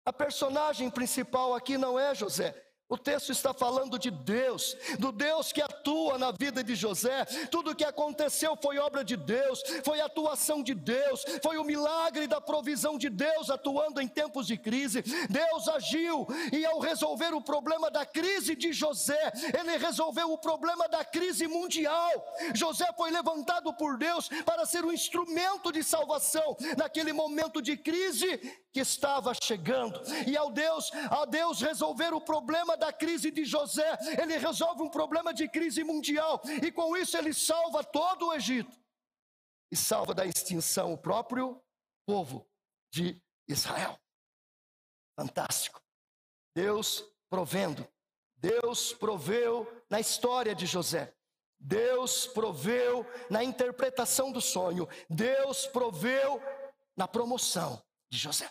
[0.05, 5.51] A personagem principal aqui não é José, o texto está falando de Deus, do Deus
[5.51, 7.25] que atua na vida de José.
[7.51, 12.27] Tudo o que aconteceu foi obra de Deus, foi atuação de Deus, foi o milagre
[12.27, 15.01] da provisão de Deus atuando em tempos de crise.
[15.31, 20.87] Deus agiu e ao resolver o problema da crise de José, ele resolveu o problema
[20.87, 22.11] da crise mundial.
[22.55, 28.39] José foi levantado por Deus para ser um instrumento de salvação naquele momento de crise
[28.71, 30.01] que estava chegando.
[30.27, 34.90] E ao Deus, a Deus resolver o problema da crise de José, ele resolve um
[34.90, 38.77] problema de crise mundial, e com isso ele salva todo o Egito
[39.71, 41.62] e salva da extinção o próprio
[42.05, 42.45] povo
[42.92, 43.97] de Israel.
[45.16, 45.81] Fantástico.
[46.57, 47.87] Deus provendo.
[48.37, 51.14] Deus proveu na história de José.
[51.61, 54.88] Deus proveu na interpretação do sonho.
[55.09, 56.42] Deus proveu
[56.97, 58.51] na promoção de José.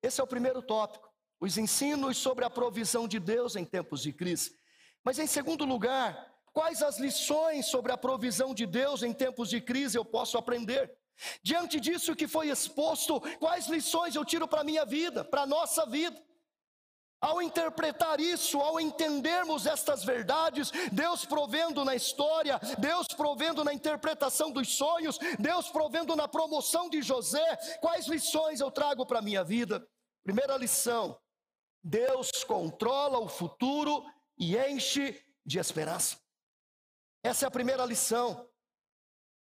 [0.00, 1.07] Esse é o primeiro tópico
[1.40, 4.56] os ensinos sobre a provisão de Deus em tempos de crise.
[5.04, 9.60] Mas em segundo lugar, quais as lições sobre a provisão de Deus em tempos de
[9.60, 10.92] crise eu posso aprender?
[11.42, 15.46] Diante disso que foi exposto, quais lições eu tiro para a minha vida, para a
[15.46, 16.20] nossa vida?
[17.20, 24.52] Ao interpretar isso, ao entendermos estas verdades, Deus provendo na história, Deus provendo na interpretação
[24.52, 29.42] dos sonhos, Deus provendo na promoção de José, quais lições eu trago para a minha
[29.42, 29.84] vida?
[30.22, 31.18] Primeira lição:
[31.82, 34.04] Deus controla o futuro
[34.38, 36.18] e enche de esperança.
[37.22, 38.48] Essa é a primeira lição.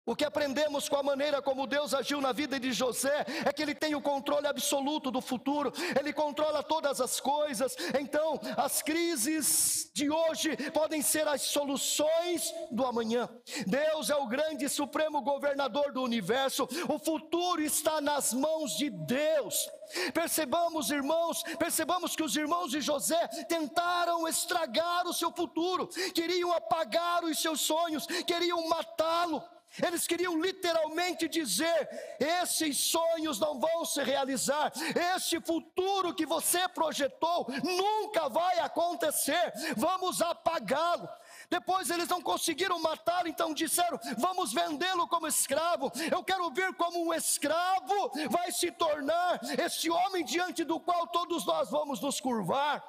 [0.04, 3.62] O que aprendemos com a maneira como Deus agiu na vida de José é que
[3.62, 7.76] ele tem o controle absoluto do futuro, ele controla todas as coisas.
[8.00, 13.28] Então, as crises de hoje podem ser as soluções do amanhã.
[13.64, 18.90] Deus é o grande e supremo governador do universo, o futuro está nas mãos de
[18.90, 19.70] Deus.
[20.12, 27.22] Percebamos, irmãos, percebamos que os irmãos de José tentaram estragar o seu futuro, queriam apagar
[27.22, 29.40] os seus sonhos, queriam matá-lo.
[29.80, 34.72] Eles queriam literalmente dizer: esses sonhos não vão se realizar,
[35.14, 41.08] este futuro que você projetou nunca vai acontecer, vamos apagá-lo.
[41.48, 45.90] Depois eles não conseguiram matá-lo, então disseram: vamos vendê-lo como escravo.
[46.10, 51.46] Eu quero ver como um escravo vai se tornar esse homem diante do qual todos
[51.46, 52.82] nós vamos nos curvar.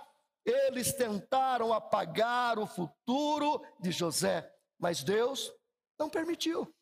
[0.46, 5.50] Eles tentaram apagar o futuro de José, mas Deus
[6.04, 6.74] não permitiu.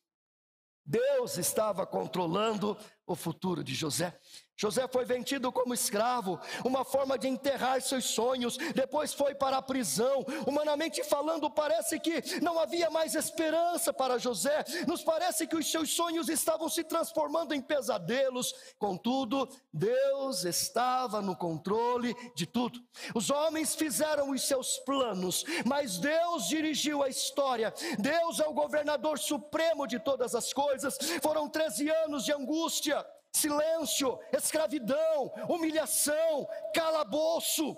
[0.83, 4.19] Deus estava controlando o futuro de José.
[4.61, 9.61] José foi vendido como escravo, uma forma de enterrar seus sonhos, depois foi para a
[9.61, 10.23] prisão.
[10.45, 15.89] Humanamente falando, parece que não havia mais esperança para José, nos parece que os seus
[15.89, 22.79] sonhos estavam se transformando em pesadelos, contudo, Deus estava no controle de tudo.
[23.15, 29.17] Os homens fizeram os seus planos, mas Deus dirigiu a história, Deus é o governador
[29.17, 30.99] supremo de todas as coisas.
[31.19, 33.03] Foram 13 anos de angústia
[33.33, 37.75] silêncio, escravidão, humilhação, calabouço.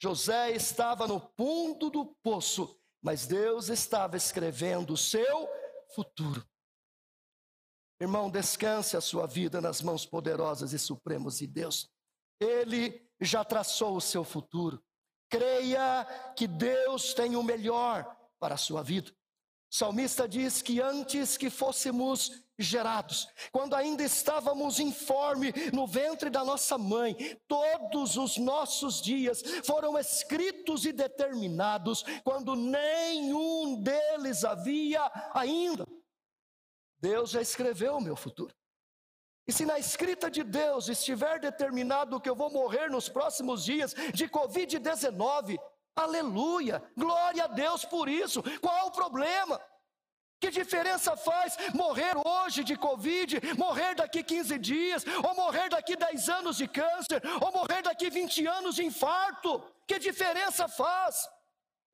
[0.00, 5.48] José estava no fundo do poço, mas Deus estava escrevendo o seu
[5.94, 6.46] futuro.
[8.00, 11.90] Irmão, descanse a sua vida nas mãos poderosas e supremos de Deus.
[12.40, 14.80] Ele já traçou o seu futuro.
[15.28, 19.12] Creia que Deus tem o melhor para a sua vida.
[19.70, 26.42] O salmista diz que antes que fôssemos gerados, quando ainda estávamos informe no ventre da
[26.42, 27.14] nossa mãe,
[27.46, 35.02] todos os nossos dias foram escritos e determinados, quando nenhum deles havia
[35.34, 35.86] ainda.
[36.98, 38.54] Deus já escreveu o meu futuro.
[39.46, 43.94] E se na escrita de Deus estiver determinado que eu vou morrer nos próximos dias
[44.12, 45.58] de Covid-19,
[46.02, 48.42] aleluia, glória a Deus por isso.
[48.60, 49.60] Qual o problema?
[50.40, 56.28] Que diferença faz morrer hoje de Covid, morrer daqui 15 dias, ou morrer daqui 10
[56.28, 59.62] anos de câncer, ou morrer daqui 20 anos de infarto?
[59.86, 61.28] Que diferença faz?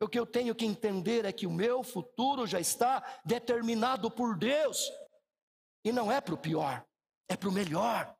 [0.01, 4.37] O que eu tenho que entender é que o meu futuro já está determinado por
[4.37, 4.93] Deus,
[5.83, 6.85] e não é para o pior,
[7.29, 8.15] é para o melhor,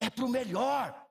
[0.00, 1.06] é para o melhor,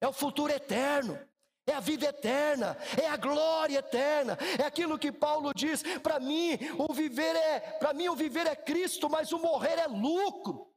[0.00, 1.18] é o futuro eterno
[1.66, 6.58] é a vida eterna, é a glória eterna, é aquilo que Paulo diz: para mim
[6.78, 10.72] o viver é, para mim o viver é Cristo, mas o morrer é lucro.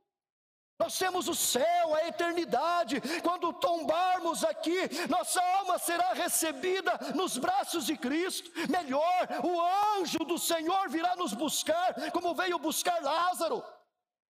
[0.77, 3.01] Nós temos o céu, a eternidade.
[3.23, 4.77] Quando tombarmos aqui,
[5.09, 8.51] nossa alma será recebida nos braços de Cristo.
[8.69, 13.63] Melhor, o anjo do Senhor virá nos buscar, como veio buscar Lázaro.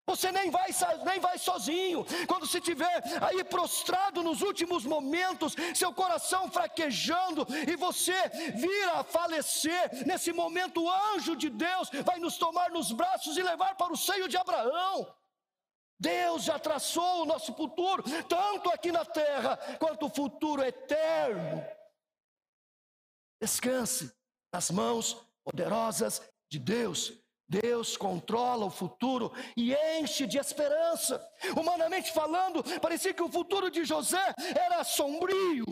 [0.07, 0.69] Você nem vai,
[1.05, 2.05] nem vai sozinho.
[2.27, 9.05] Quando se estiver aí prostrado nos últimos momentos, seu coração fraquejando e você vir a
[9.05, 13.93] falecer, nesse momento o anjo de Deus vai nos tomar nos braços e levar para
[13.93, 15.15] o seio de Abraão.
[16.01, 21.65] Deus já traçou o nosso futuro, tanto aqui na terra quanto o futuro eterno.
[23.41, 24.13] Descanse
[24.53, 27.22] nas mãos poderosas de Deus.
[27.49, 31.23] Deus controla o futuro e enche de esperança.
[31.57, 35.67] Humanamente falando, parecia que o futuro de José era sombrio.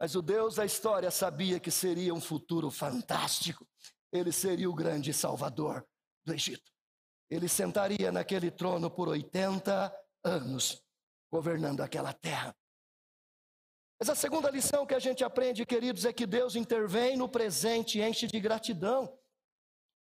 [0.00, 3.66] Mas o Deus da história sabia que seria um futuro fantástico.
[4.10, 5.86] Ele seria o grande salvador
[6.24, 6.72] do Egito.
[7.28, 10.82] Ele sentaria naquele trono por 80 anos,
[11.30, 12.56] governando aquela terra.
[14.00, 17.98] Mas a segunda lição que a gente aprende, queridos, é que Deus intervém no presente
[17.98, 19.19] e enche de gratidão.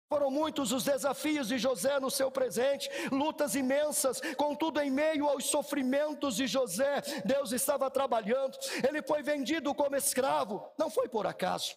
[0.10, 5.45] Foram muitos os desafios de José no seu presente, lutas imensas, contudo, em meio aos
[5.45, 8.58] sofrimentos de José, Deus estava trabalhando.
[8.88, 11.76] Ele foi vendido como escravo, não foi por acaso.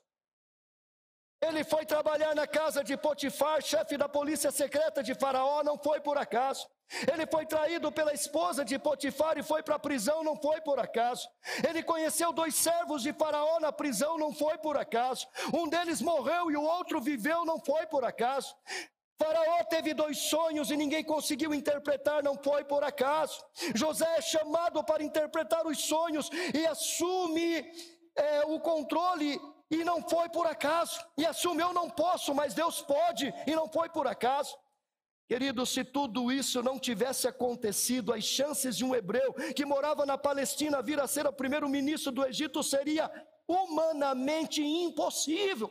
[1.42, 5.98] Ele foi trabalhar na casa de Potifar, chefe da polícia secreta de Faraó, não foi
[5.98, 6.68] por acaso.
[7.10, 10.78] Ele foi traído pela esposa de Potifar e foi para a prisão, não foi por
[10.78, 11.26] acaso.
[11.66, 15.26] Ele conheceu dois servos de Faraó na prisão, não foi por acaso.
[15.54, 18.54] Um deles morreu e o outro viveu, não foi por acaso.
[19.18, 23.42] Faraó teve dois sonhos e ninguém conseguiu interpretar, não foi por acaso.
[23.74, 27.64] José é chamado para interpretar os sonhos e assume
[28.14, 29.40] é, o controle
[29.70, 31.00] e não foi por acaso.
[31.16, 34.56] E assume, eu não posso, mas Deus pode, e não foi por acaso.
[35.28, 40.18] Querido, se tudo isso não tivesse acontecido, as chances de um hebreu que morava na
[40.18, 43.08] Palestina vir a ser o primeiro-ministro do Egito seria
[43.46, 45.70] humanamente impossível.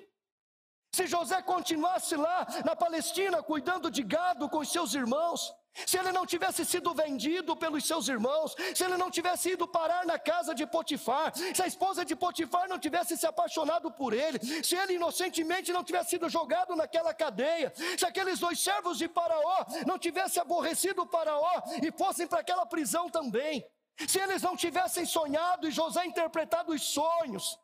[0.95, 5.53] Se José continuasse lá na Palestina cuidando de gado com os seus irmãos,
[5.85, 10.05] se ele não tivesse sido vendido pelos seus irmãos, se ele não tivesse ido parar
[10.05, 14.39] na casa de Potifar, se a esposa de Potifar não tivesse se apaixonado por ele,
[14.63, 19.65] se ele inocentemente não tivesse sido jogado naquela cadeia, se aqueles dois servos de Faraó
[19.85, 23.65] não tivessem aborrecido Faraó e fossem para aquela prisão também,
[24.07, 27.57] se eles não tivessem sonhado e José interpretado os sonhos,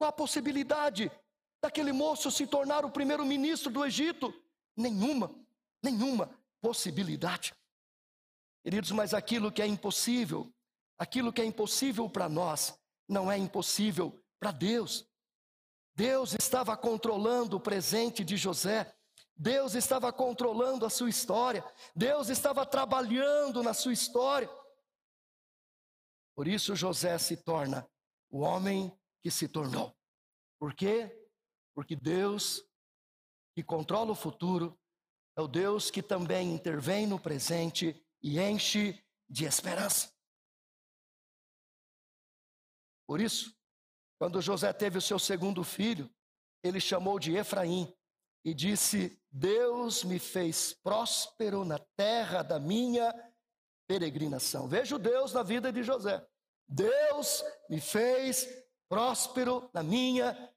[0.00, 1.10] a possibilidade
[1.62, 4.34] daquele moço se tornar o primeiro-ministro do Egito?
[4.76, 5.32] Nenhuma,
[5.80, 7.52] nenhuma possibilidade.
[8.62, 10.50] Queridos, mas aquilo que é impossível,
[10.96, 15.04] aquilo que é impossível para nós, não é impossível para Deus.
[15.94, 18.94] Deus estava controlando o presente de José.
[19.36, 21.64] Deus estava controlando a sua história,
[21.96, 24.48] Deus estava trabalhando na sua história.
[26.36, 27.88] Por isso José se torna
[28.30, 29.96] o homem que se tornou.
[30.60, 31.28] Por quê?
[31.74, 32.62] Porque Deus,
[33.54, 34.78] que controla o futuro,
[35.36, 40.12] é o Deus que também intervém no presente e enche de esperança.
[43.06, 43.54] Por isso,
[44.18, 46.10] quando José teve o seu segundo filho,
[46.62, 47.92] ele chamou de Efraim
[48.44, 53.12] e disse: Deus me fez próspero na terra da minha
[53.88, 54.68] peregrinação.
[54.68, 56.24] Veja o Deus na vida de José.
[56.68, 58.46] Deus me fez
[58.88, 60.52] próspero na minha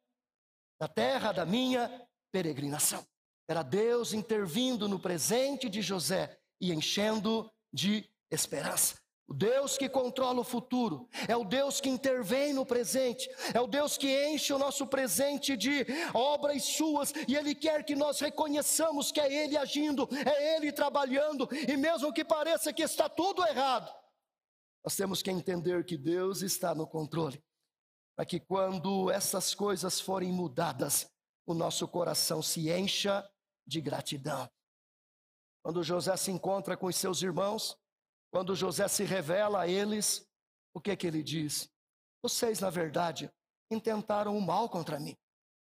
[0.79, 3.05] na terra da minha peregrinação.
[3.47, 8.95] Era Deus intervindo no presente de José e enchendo de esperança.
[9.27, 13.65] O Deus que controla o futuro, é o Deus que intervém no presente, é o
[13.65, 15.83] Deus que enche o nosso presente de
[16.13, 21.49] obras suas, e Ele quer que nós reconheçamos que é Ele agindo, é Ele trabalhando,
[21.51, 23.91] e mesmo que pareça que está tudo errado,
[24.83, 27.43] nós temos que entender que Deus está no controle,
[28.15, 31.07] para que quando essas coisas forem mudadas,
[31.47, 33.27] o nosso coração se encha
[33.65, 34.49] de gratidão.
[35.63, 37.77] Quando José se encontra com os seus irmãos,
[38.31, 40.27] quando José se revela a eles,
[40.73, 41.71] o que é que ele diz?
[42.21, 43.31] Vocês, na verdade,
[43.71, 45.17] intentaram o mal contra mim,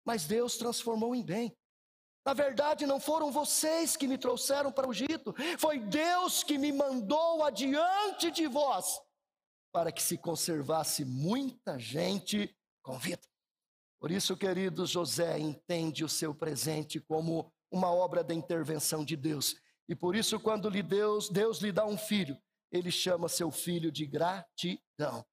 [0.04, 1.56] mas Deus transformou em bem.
[2.24, 6.72] Na verdade, não foram vocês que me trouxeram para o Egito, foi Deus que me
[6.72, 9.00] mandou adiante de vós,
[9.72, 13.22] para que se conservasse muita gente com vida.
[14.00, 19.54] Por isso, querido José entende o seu presente como uma obra da intervenção de Deus.
[19.88, 22.36] E por isso, quando lhe Deus, Deus lhe dá um filho,
[22.72, 25.24] ele chama seu filho de gratidão.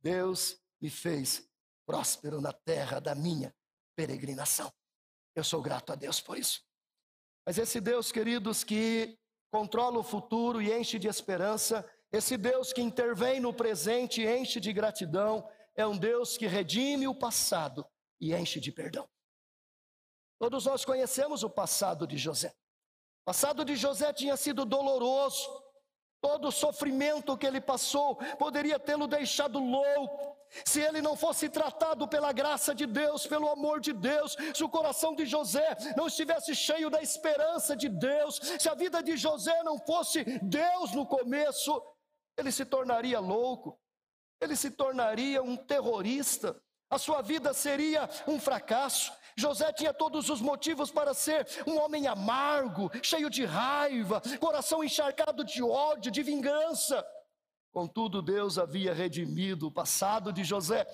[0.00, 1.48] Deus me fez
[1.86, 3.54] próspero na terra da minha
[3.94, 4.72] peregrinação.
[5.34, 6.64] Eu sou grato a Deus por isso.
[7.44, 9.16] Mas esse Deus, queridos, que
[9.50, 14.58] controla o futuro e enche de esperança, esse Deus que intervém no presente e enche
[14.58, 17.86] de gratidão, é um Deus que redime o passado
[18.20, 19.08] e enche de perdão.
[20.38, 22.48] Todos nós conhecemos o passado de José.
[23.22, 25.66] O passado de José tinha sido doloroso,
[26.20, 30.36] Todo o sofrimento que ele passou poderia tê-lo deixado louco.
[30.64, 34.68] Se ele não fosse tratado pela graça de Deus, pelo amor de Deus, se o
[34.68, 39.62] coração de José não estivesse cheio da esperança de Deus, se a vida de José
[39.62, 41.80] não fosse Deus no começo,
[42.36, 43.78] ele se tornaria louco,
[44.40, 46.60] ele se tornaria um terrorista,
[46.90, 49.12] a sua vida seria um fracasso.
[49.38, 55.44] José tinha todos os motivos para ser um homem amargo, cheio de raiva, coração encharcado
[55.44, 57.06] de ódio, de vingança.
[57.70, 60.86] Contudo, Deus havia redimido o passado de José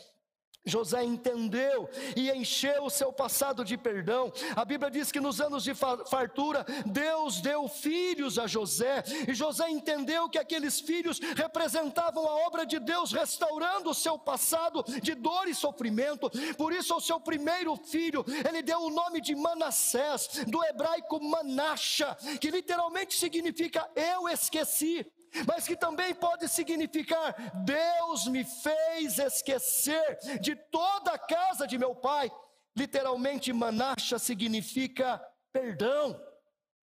[0.65, 4.33] José entendeu e encheu o seu passado de perdão.
[4.55, 9.69] A Bíblia diz que nos anos de fartura, Deus deu filhos a José, e José
[9.71, 15.49] entendeu que aqueles filhos representavam a obra de Deus restaurando o seu passado de dor
[15.49, 16.31] e sofrimento.
[16.57, 22.17] Por isso, ao seu primeiro filho, ele deu o nome de Manassés, do hebraico Manasha,
[22.41, 25.05] que literalmente significa eu esqueci
[25.47, 31.95] mas que também pode significar: Deus me fez esquecer de toda a casa de meu
[31.95, 32.31] pai.
[32.77, 35.23] Literalmente, Manasha significa
[35.53, 36.21] perdão.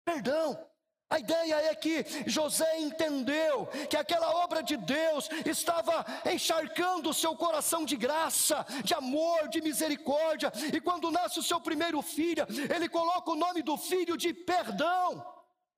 [0.04, 0.68] Perdão.
[1.10, 7.34] A ideia é que José entendeu que aquela obra de Deus estava encharcando o seu
[7.34, 12.90] coração de graça, de amor, de misericórdia, e quando nasce o seu primeiro filho, ele
[12.90, 15.24] coloca o nome do filho de perdão.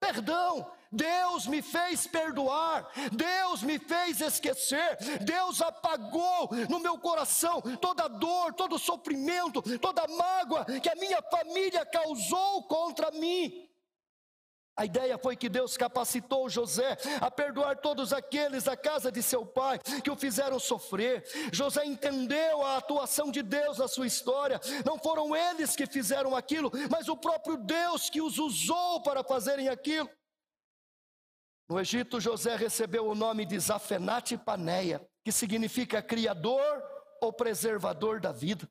[0.01, 8.09] Perdão, Deus me fez perdoar, Deus me fez esquecer, Deus apagou no meu coração toda
[8.09, 13.69] dor, todo sofrimento, toda mágoa que a minha família causou contra mim.
[14.75, 19.45] A ideia foi que Deus capacitou José a perdoar todos aqueles da casa de seu
[19.45, 21.23] pai que o fizeram sofrer.
[21.51, 24.59] José entendeu a atuação de Deus na sua história.
[24.85, 29.69] Não foram eles que fizeram aquilo, mas o próprio Deus que os usou para fazerem
[29.69, 30.09] aquilo.
[31.71, 36.83] No Egito, José recebeu o nome de Zafenate Paneia, que significa criador
[37.21, 38.69] ou preservador da vida.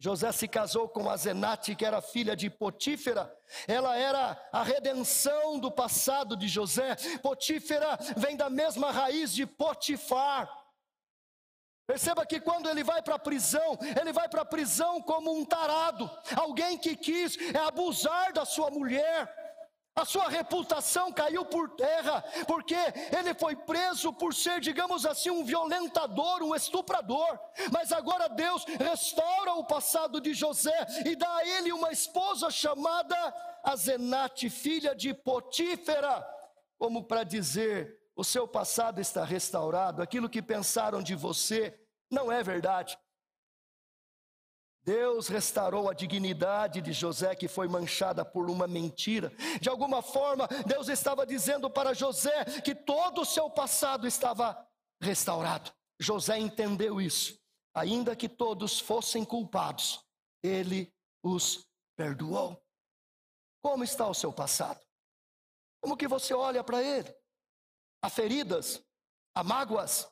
[0.00, 3.32] José se casou com Azenate, que era filha de Potífera.
[3.68, 6.96] Ela era a redenção do passado de José.
[7.22, 10.52] Potífera vem da mesma raiz de Potifar.
[11.86, 15.44] Perceba que quando ele vai para a prisão, ele vai para a prisão como um
[15.44, 19.37] tarado, alguém que quis abusar da sua mulher.
[19.98, 22.76] A sua reputação caiu por terra, porque
[23.18, 27.36] ele foi preso por ser, digamos assim, um violentador, um estuprador.
[27.72, 33.16] Mas agora Deus restaura o passado de José e dá a ele uma esposa chamada
[33.64, 36.24] Azenate, filha de Potífera,
[36.78, 41.76] como para dizer: o seu passado está restaurado, aquilo que pensaram de você
[42.08, 42.96] não é verdade.
[44.88, 49.30] Deus restaurou a dignidade de José, que foi manchada por uma mentira.
[49.60, 54.66] De alguma forma, Deus estava dizendo para José que todo o seu passado estava
[54.98, 55.70] restaurado.
[56.00, 57.38] José entendeu isso.
[57.74, 60.02] Ainda que todos fossem culpados,
[60.42, 60.90] ele
[61.22, 62.58] os perdoou.
[63.62, 64.80] Como está o seu passado?
[65.82, 67.14] Como que você olha para ele?
[68.02, 68.82] Há feridas,
[69.34, 70.10] há mágoas,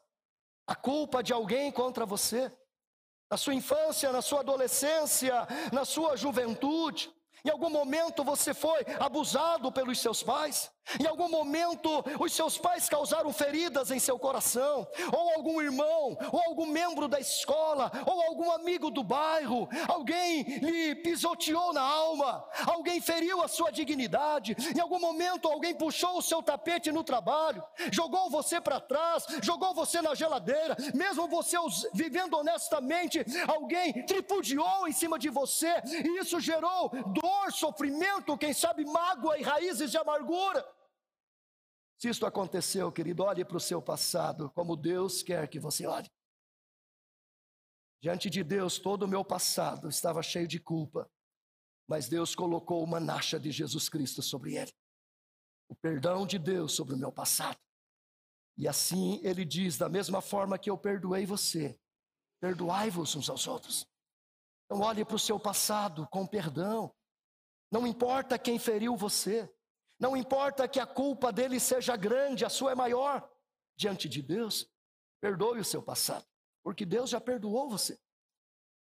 [0.66, 2.54] a culpa de alguém contra você
[3.30, 7.10] na sua infância, na sua adolescência, na sua juventude.
[7.44, 10.70] Em algum momento você foi abusado pelos seus pais.
[11.00, 16.40] Em algum momento, os seus pais causaram feridas em seu coração, ou algum irmão, ou
[16.40, 23.00] algum membro da escola, ou algum amigo do bairro, alguém lhe pisoteou na alma, alguém
[23.00, 28.30] feriu a sua dignidade, em algum momento alguém puxou o seu tapete no trabalho, jogou
[28.30, 31.56] você para trás, jogou você na geladeira, mesmo você
[31.94, 38.84] vivendo honestamente, alguém tripudiou em cima de você, e isso gerou dor, sofrimento, quem sabe
[38.84, 40.75] mágoa e raízes de amargura.
[41.98, 46.10] Se isto aconteceu, querido, olhe para o seu passado como Deus quer que você olhe.
[48.02, 51.10] Diante de Deus, todo o meu passado estava cheio de culpa,
[51.88, 54.72] mas Deus colocou uma nacha de Jesus Cristo sobre ele.
[55.68, 57.58] O perdão de Deus sobre o meu passado.
[58.58, 61.78] E assim ele diz: da mesma forma que eu perdoei você,
[62.40, 63.86] perdoai-vos uns aos outros.
[64.66, 66.94] Então, olhe para o seu passado com perdão.
[67.70, 69.52] Não importa quem feriu você,
[69.98, 73.28] não importa que a culpa dele seja grande, a sua é maior
[73.76, 74.70] diante de Deus.
[75.20, 76.26] Perdoe o seu passado,
[76.62, 77.98] porque Deus já perdoou você.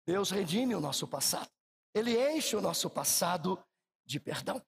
[0.06, 1.50] Deus redime o nosso passado.
[1.94, 3.62] Ele enche o nosso passado
[4.04, 4.62] de perdão.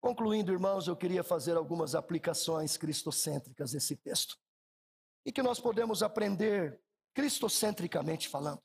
[0.00, 4.38] Concluindo, irmãos, eu queria fazer algumas aplicações cristocêntricas desse texto.
[5.26, 6.80] E que nós podemos aprender
[7.12, 8.62] cristocentricamente falando.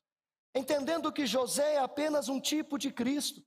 [0.54, 3.44] Entendendo que José é apenas um tipo de Cristo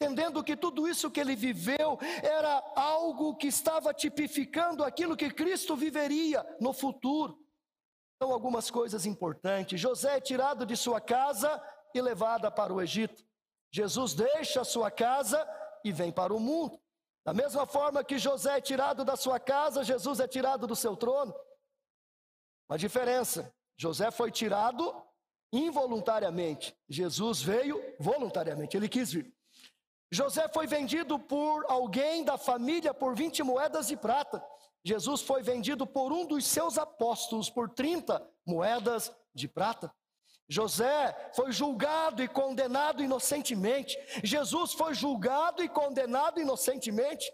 [0.00, 5.76] entendendo que tudo isso que ele viveu era algo que estava tipificando aquilo que Cristo
[5.76, 7.44] viveria no futuro.
[8.16, 9.80] Então, algumas coisas importantes.
[9.80, 11.60] José é tirado de sua casa
[11.92, 13.24] e levado para o Egito.
[13.72, 15.46] Jesus deixa sua casa
[15.84, 16.80] e vem para o mundo.
[17.24, 20.96] Da mesma forma que José é tirado da sua casa, Jesus é tirado do seu
[20.96, 21.34] trono.
[22.70, 24.94] Uma diferença: José foi tirado
[25.52, 29.37] involuntariamente, Jesus veio voluntariamente, ele quis vir.
[30.10, 34.42] José foi vendido por alguém da família por 20 moedas de prata.
[34.84, 39.92] Jesus foi vendido por um dos seus apóstolos por 30 moedas de prata.
[40.48, 43.98] José foi julgado e condenado inocentemente.
[44.24, 47.30] Jesus foi julgado e condenado inocentemente,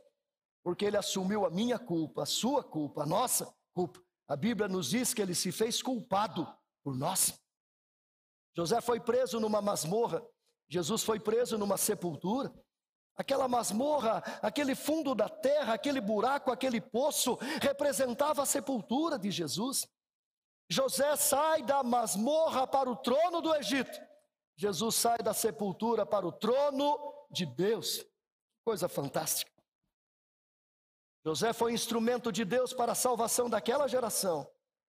[0.64, 4.02] porque ele assumiu a minha culpa, a sua culpa, a nossa culpa.
[4.26, 6.52] A Bíblia nos diz que ele se fez culpado
[6.82, 7.38] por nós.
[8.56, 10.26] José foi preso numa masmorra.
[10.68, 12.52] Jesus foi preso numa sepultura.
[13.16, 19.86] Aquela masmorra, aquele fundo da terra, aquele buraco, aquele poço, representava a sepultura de Jesus.
[20.68, 24.00] José sai da masmorra para o trono do Egito.
[24.56, 26.98] Jesus sai da sepultura para o trono
[27.30, 28.04] de Deus.
[28.64, 29.52] Coisa fantástica.
[31.24, 34.46] José foi instrumento de Deus para a salvação daquela geração.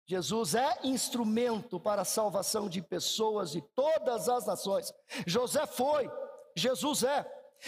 [0.06, 4.92] Jesus é instrumento para a salvação de pessoas de todas as nações.
[5.26, 6.10] José foi,
[6.56, 7.24] Jesus é.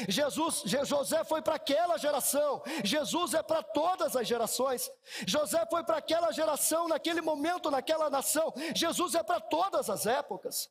[0.09, 4.91] Jesus, José foi para aquela geração, Jesus é para todas as gerações.
[5.27, 8.53] José foi para aquela geração, naquele momento, naquela nação.
[8.75, 10.71] Jesus é para todas as épocas.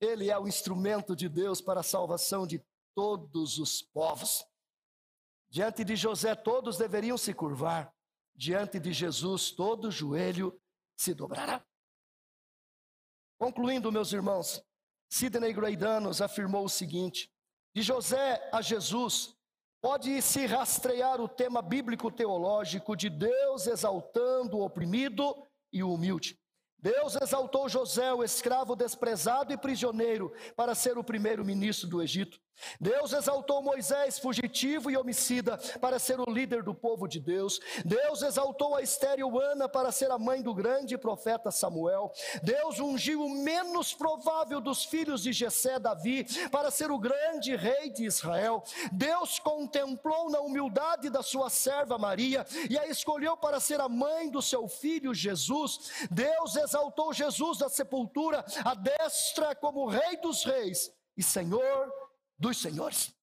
[0.00, 4.44] Ele é o instrumento de Deus para a salvação de todos os povos.
[5.48, 7.92] Diante de José, todos deveriam se curvar.
[8.34, 10.58] Diante de Jesus, todo joelho
[10.96, 11.64] se dobrará.
[13.38, 14.62] Concluindo, meus irmãos,
[15.08, 17.30] Sidney Graidanos afirmou o seguinte:
[17.76, 19.36] de José a Jesus,
[19.82, 26.40] pode-se rastrear o tema bíblico teológico de Deus exaltando o oprimido e o humilde.
[26.78, 32.40] Deus exaltou José, o escravo desprezado e prisioneiro, para ser o primeiro ministro do Egito.
[32.80, 37.60] Deus exaltou Moisés, fugitivo e homicida, para ser o líder do povo de Deus.
[37.84, 42.12] Deus exaltou a estéril Ana para ser a mãe do grande profeta Samuel.
[42.42, 47.90] Deus ungiu o menos provável dos filhos de Jessé, Davi, para ser o grande rei
[47.90, 48.62] de Israel.
[48.92, 54.30] Deus contemplou na humildade da sua serva Maria e a escolheu para ser a mãe
[54.30, 56.06] do seu filho Jesus.
[56.10, 62.05] Deus exaltou Jesus da sepultura, a destra como rei dos reis e Senhor
[62.38, 63.14] dos senhores.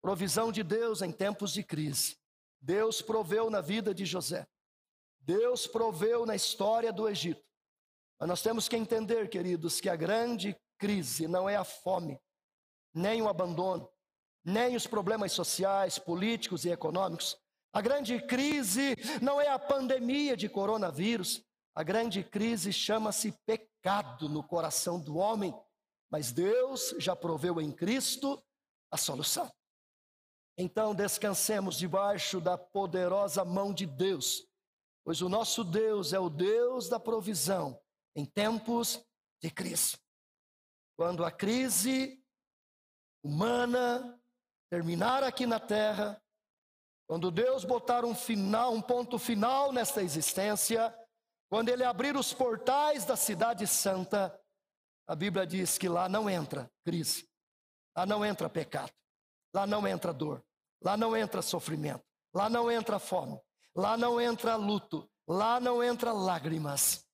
[0.00, 2.16] Provisão de Deus em tempos de crise.
[2.60, 4.46] Deus proveu na vida de José.
[5.20, 7.44] Deus proveu na história do Egito.
[8.18, 12.18] Mas nós temos que entender, queridos, que a grande crise não é a fome,
[12.94, 13.88] nem o abandono,
[14.44, 17.36] nem os problemas sociais, políticos e econômicos.
[17.72, 21.44] A grande crise não é a pandemia de coronavírus.
[21.74, 25.54] A grande crise chama-se pecado no coração do homem
[26.10, 28.42] mas Deus já proveu em Cristo
[28.90, 29.50] a solução.
[30.56, 34.46] Então descansemos debaixo da poderosa mão de Deus,
[35.04, 37.80] pois o nosso Deus é o Deus da provisão
[38.16, 39.00] em tempos
[39.40, 39.96] de crise.
[40.96, 42.20] Quando a crise
[43.22, 44.20] humana
[44.68, 46.20] terminar aqui na terra,
[47.06, 50.92] quando Deus botar um final, um ponto final nesta existência,
[51.48, 54.38] quando ele abrir os portais da cidade santa,
[55.08, 57.26] a Bíblia diz que lá não entra crise,
[57.96, 58.92] lá não entra pecado,
[59.54, 60.44] lá não entra dor,
[60.82, 62.04] lá não entra sofrimento,
[62.34, 63.40] lá não entra fome,
[63.74, 67.06] lá não entra luto, lá não entra lágrimas.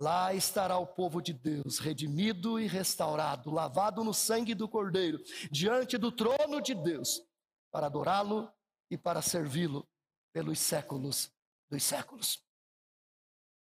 [0.00, 5.18] Lá estará o povo de Deus, redimido e restaurado, lavado no sangue do Cordeiro,
[5.50, 7.20] diante do trono de Deus,
[7.70, 8.50] para adorá-lo
[8.90, 9.86] e para servi-lo
[10.32, 11.30] pelos séculos
[11.68, 12.42] dos séculos.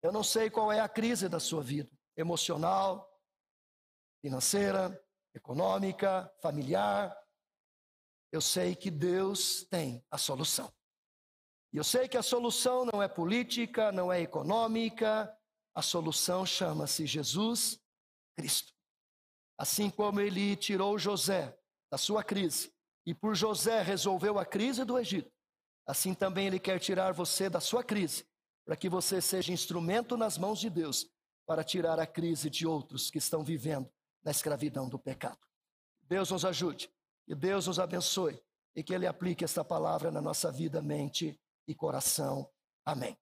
[0.03, 3.11] Eu não sei qual é a crise da sua vida emocional,
[4.21, 4.99] financeira,
[5.35, 7.17] econômica, familiar.
[8.33, 10.73] Eu sei que Deus tem a solução.
[11.73, 15.37] E eu sei que a solução não é política, não é econômica,
[15.75, 17.81] a solução chama-se Jesus
[18.37, 18.73] Cristo.
[19.59, 21.57] Assim como ele tirou José
[21.91, 22.73] da sua crise
[23.05, 25.31] e por José resolveu a crise do Egito,
[25.87, 28.27] assim também ele quer tirar você da sua crise,
[28.65, 31.14] para que você seja instrumento nas mãos de Deus
[31.47, 33.90] para tirar a crise de outros que estão vivendo
[34.22, 35.38] na escravidão do pecado.
[36.03, 36.90] Deus nos ajude
[37.26, 38.40] e Deus nos abençoe
[38.74, 42.51] e que Ele aplique esta palavra na nossa vida, mente e coração.
[42.84, 43.16] Amém.